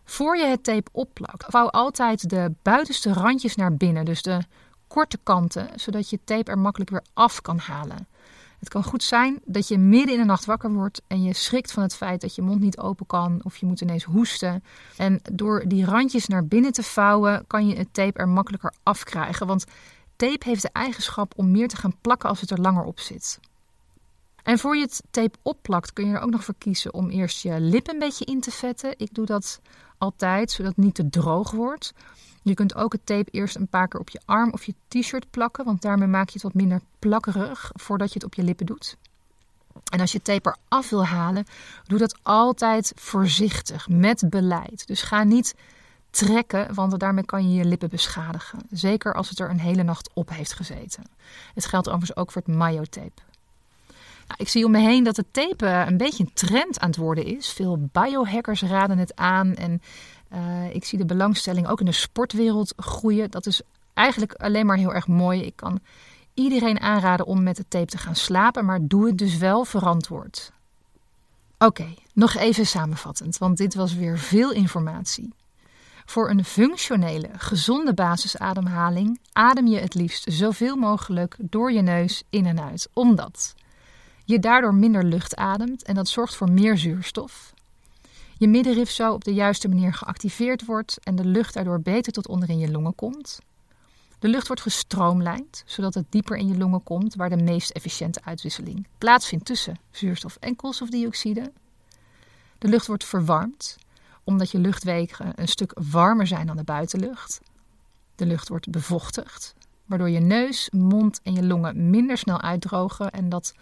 Voor 0.03 0.37
je 0.37 0.45
het 0.45 0.63
tape 0.63 0.89
opplakt, 0.91 1.45
vouw 1.47 1.69
altijd 1.69 2.29
de 2.29 2.53
buitenste 2.61 3.13
randjes 3.13 3.55
naar 3.55 3.75
binnen, 3.75 4.05
dus 4.05 4.21
de 4.21 4.39
korte 4.91 5.19
kanten, 5.23 5.69
zodat 5.75 6.09
je 6.09 6.19
tape 6.23 6.51
er 6.51 6.57
makkelijk 6.57 6.89
weer 6.89 7.03
af 7.13 7.41
kan 7.41 7.57
halen. 7.57 8.07
Het 8.59 8.69
kan 8.69 8.83
goed 8.83 9.03
zijn 9.03 9.39
dat 9.45 9.67
je 9.67 9.77
midden 9.77 10.13
in 10.13 10.19
de 10.19 10.25
nacht 10.25 10.45
wakker 10.45 10.71
wordt 10.71 11.01
en 11.07 11.23
je 11.23 11.33
schrikt 11.33 11.71
van 11.71 11.83
het 11.83 11.95
feit 11.95 12.21
dat 12.21 12.35
je 12.35 12.41
mond 12.41 12.59
niet 12.59 12.77
open 12.77 13.05
kan 13.05 13.39
of 13.43 13.57
je 13.57 13.65
moet 13.65 13.81
ineens 13.81 14.03
hoesten. 14.03 14.63
En 14.97 15.19
door 15.31 15.63
die 15.67 15.85
randjes 15.85 16.27
naar 16.27 16.45
binnen 16.45 16.71
te 16.71 16.83
vouwen 16.83 17.43
kan 17.47 17.67
je 17.67 17.75
het 17.75 17.93
tape 17.93 18.19
er 18.19 18.27
makkelijker 18.27 18.73
afkrijgen, 18.83 19.47
want 19.47 19.65
tape 20.15 20.47
heeft 20.47 20.61
de 20.61 20.69
eigenschap 20.71 21.33
om 21.35 21.51
meer 21.51 21.67
te 21.67 21.77
gaan 21.77 21.97
plakken 22.01 22.29
als 22.29 22.41
het 22.41 22.51
er 22.51 22.61
langer 22.61 22.83
op 22.83 22.99
zit. 22.99 23.39
En 24.43 24.59
voor 24.59 24.75
je 24.75 24.81
het 24.81 25.03
tape 25.11 25.37
opplakt 25.41 25.93
kun 25.93 26.07
je 26.07 26.13
er 26.13 26.21
ook 26.21 26.29
nog 26.29 26.43
voor 26.43 26.55
kiezen 26.57 26.93
om 26.93 27.09
eerst 27.09 27.41
je 27.41 27.59
lip 27.59 27.89
een 27.89 27.99
beetje 27.99 28.25
in 28.25 28.41
te 28.41 28.51
vetten. 28.51 28.93
Ik 28.97 29.13
doe 29.13 29.25
dat 29.25 29.59
altijd 29.97 30.51
zodat 30.51 30.75
het 30.75 30.85
niet 30.85 30.95
te 30.95 31.09
droog 31.09 31.51
wordt. 31.51 31.93
Je 32.43 32.53
kunt 32.53 32.75
ook 32.75 32.91
het 32.91 33.05
tape 33.05 33.31
eerst 33.31 33.55
een 33.55 33.67
paar 33.67 33.87
keer 33.87 33.99
op 33.99 34.09
je 34.09 34.21
arm 34.25 34.51
of 34.51 34.63
je 34.63 34.73
t-shirt 34.87 35.31
plakken, 35.31 35.65
want 35.65 35.81
daarmee 35.81 36.07
maak 36.07 36.27
je 36.27 36.33
het 36.33 36.41
wat 36.41 36.53
minder 36.53 36.81
plakkerig 36.99 37.71
voordat 37.73 38.07
je 38.07 38.13
het 38.13 38.23
op 38.23 38.33
je 38.33 38.43
lippen 38.43 38.65
doet. 38.65 38.97
En 39.91 39.99
als 39.99 40.11
je 40.11 40.21
tape 40.21 40.55
eraf 40.69 40.89
wil 40.89 41.05
halen, 41.05 41.45
doe 41.87 41.99
dat 41.99 42.17
altijd 42.21 42.91
voorzichtig, 42.95 43.89
met 43.89 44.23
beleid. 44.29 44.87
Dus 44.87 45.01
ga 45.01 45.23
niet 45.23 45.55
trekken, 46.09 46.73
want 46.73 46.99
daarmee 46.99 47.25
kan 47.25 47.49
je 47.49 47.57
je 47.57 47.65
lippen 47.65 47.89
beschadigen. 47.89 48.59
Zeker 48.69 49.13
als 49.13 49.29
het 49.29 49.39
er 49.39 49.49
een 49.49 49.59
hele 49.59 49.83
nacht 49.83 50.09
op 50.13 50.29
heeft 50.29 50.53
gezeten. 50.53 51.03
Het 51.53 51.65
geldt 51.65 51.87
overigens 51.87 52.17
ook 52.17 52.31
voor 52.31 52.41
het 52.45 52.55
mayo-tape. 52.55 53.21
Nou, 53.21 53.30
ik 54.37 54.49
zie 54.49 54.65
om 54.65 54.71
me 54.71 54.79
heen 54.79 55.03
dat 55.03 55.17
het 55.17 55.33
tape 55.33 55.67
een 55.67 55.97
beetje 55.97 56.23
een 56.23 56.33
trend 56.33 56.79
aan 56.79 56.89
het 56.89 56.97
worden 56.97 57.25
is. 57.25 57.51
Veel 57.51 57.89
biohackers 57.91 58.61
raden 58.61 58.97
het 58.97 59.15
aan 59.15 59.55
en 59.55 59.81
uh, 60.33 60.75
ik 60.75 60.85
zie 60.85 60.97
de 60.97 61.05
belangstelling 61.05 61.67
ook 61.67 61.79
in 61.79 61.85
de 61.85 61.91
sportwereld 61.91 62.73
groeien. 62.77 63.31
Dat 63.31 63.45
is 63.45 63.61
eigenlijk 63.93 64.33
alleen 64.33 64.65
maar 64.65 64.77
heel 64.77 64.93
erg 64.93 65.07
mooi. 65.07 65.41
Ik 65.41 65.55
kan 65.55 65.79
iedereen 66.33 66.79
aanraden 66.79 67.25
om 67.25 67.43
met 67.43 67.55
de 67.55 67.65
tape 67.67 67.85
te 67.85 67.97
gaan 67.97 68.15
slapen, 68.15 68.65
maar 68.65 68.79
doe 68.81 69.05
het 69.05 69.17
dus 69.17 69.37
wel 69.37 69.65
verantwoord. 69.65 70.51
Oké, 71.57 71.93
nog 72.13 72.35
even 72.35 72.65
samenvattend, 72.65 73.37
want 73.37 73.57
dit 73.57 73.75
was 73.75 73.93
weer 73.93 74.17
veel 74.17 74.51
informatie. 74.51 75.33
Voor 76.05 76.29
een 76.29 76.45
functionele, 76.45 77.29
gezonde 77.37 77.93
basisademhaling 77.93 79.19
adem 79.31 79.67
je 79.67 79.79
het 79.79 79.93
liefst 79.93 80.25
zoveel 80.31 80.75
mogelijk 80.75 81.35
door 81.39 81.71
je 81.71 81.81
neus 81.81 82.23
in 82.29 82.45
en 82.45 82.61
uit, 82.61 82.89
omdat 82.93 83.53
je 84.31 84.39
daardoor 84.39 84.75
minder 84.75 85.03
lucht 85.03 85.35
ademt 85.35 85.83
en 85.83 85.95
dat 85.95 86.07
zorgt 86.07 86.35
voor 86.35 86.51
meer 86.51 86.77
zuurstof. 86.77 87.53
Je 88.37 88.47
middenrif 88.47 88.89
zo 88.89 89.13
op 89.13 89.23
de 89.23 89.33
juiste 89.33 89.67
manier 89.67 89.93
geactiveerd 89.93 90.65
wordt 90.65 90.97
en 91.03 91.15
de 91.15 91.25
lucht 91.25 91.53
daardoor 91.53 91.81
beter 91.81 92.13
tot 92.13 92.27
onder 92.27 92.49
in 92.49 92.59
je 92.59 92.71
longen 92.71 92.95
komt. 92.95 93.39
De 94.19 94.27
lucht 94.27 94.47
wordt 94.47 94.61
gestroomlijnd, 94.61 95.63
zodat 95.65 95.93
het 95.93 96.05
dieper 96.09 96.37
in 96.37 96.47
je 96.47 96.57
longen 96.57 96.83
komt, 96.83 97.15
waar 97.15 97.29
de 97.29 97.43
meest 97.43 97.69
efficiënte 97.69 98.19
uitwisseling 98.23 98.87
plaatsvindt 98.97 99.45
tussen 99.45 99.79
zuurstof 99.91 100.37
en 100.39 100.55
koolstofdioxide. 100.55 101.51
De 102.57 102.67
lucht 102.67 102.87
wordt 102.87 103.05
verwarmd, 103.05 103.77
omdat 104.23 104.51
je 104.51 104.57
luchtwegen 104.59 105.33
een 105.35 105.47
stuk 105.47 105.71
warmer 105.91 106.27
zijn 106.27 106.47
dan 106.47 106.57
de 106.57 106.63
buitenlucht. 106.63 107.41
De 108.15 108.25
lucht 108.25 108.47
wordt 108.47 108.69
bevochtigd, 108.69 109.53
waardoor 109.85 110.09
je 110.09 110.19
neus, 110.19 110.69
mond 110.69 111.19
en 111.23 111.33
je 111.33 111.43
longen 111.43 111.89
minder 111.89 112.17
snel 112.17 112.41
uitdrogen 112.41 113.11
en 113.11 113.29
dat 113.29 113.53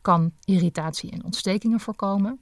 kan 0.00 0.32
irritatie 0.44 1.10
en 1.10 1.24
ontstekingen 1.24 1.80
voorkomen. 1.80 2.38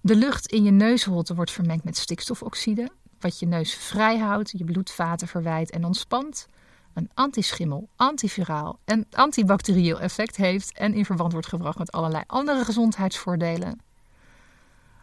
De 0.00 0.16
lucht 0.16 0.46
in 0.46 0.62
je 0.62 0.70
neusholte 0.70 1.34
wordt 1.34 1.50
vermengd 1.50 1.84
met 1.84 1.96
stikstofoxide, 1.96 2.90
wat 3.20 3.38
je 3.38 3.46
neus 3.46 3.74
vrij 3.74 4.18
houdt, 4.18 4.52
je 4.56 4.64
bloedvaten 4.64 5.28
verwijt 5.28 5.70
en 5.70 5.84
ontspant. 5.84 6.48
Een 6.94 7.10
antischimmel, 7.14 7.88
antiviraal 7.96 8.78
en 8.84 9.06
antibacterieel 9.10 10.00
effect 10.00 10.36
heeft 10.36 10.78
en 10.78 10.94
in 10.94 11.04
verband 11.04 11.32
wordt 11.32 11.46
gebracht 11.46 11.78
met 11.78 11.92
allerlei 11.92 12.24
andere 12.26 12.64
gezondheidsvoordelen. 12.64 13.80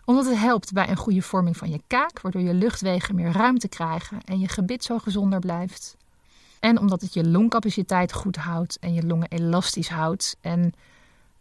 Omdat 0.05 0.25
het 0.25 0.37
helpt 0.37 0.73
bij 0.73 0.89
een 0.89 0.97
goede 0.97 1.21
vorming 1.21 1.57
van 1.57 1.69
je 1.69 1.81
kaak, 1.87 2.21
waardoor 2.21 2.41
je 2.41 2.53
luchtwegen 2.53 3.15
meer 3.15 3.31
ruimte 3.31 3.67
krijgen 3.67 4.23
en 4.23 4.39
je 4.39 4.47
gebit 4.47 4.83
zo 4.83 4.97
gezonder 4.97 5.39
blijft. 5.39 5.97
En 6.59 6.79
omdat 6.79 7.01
het 7.01 7.13
je 7.13 7.27
longcapaciteit 7.27 8.13
goed 8.13 8.35
houdt 8.35 8.79
en 8.79 8.93
je 8.93 9.05
longen 9.05 9.27
elastisch 9.27 9.89
houdt. 9.89 10.37
En 10.41 10.73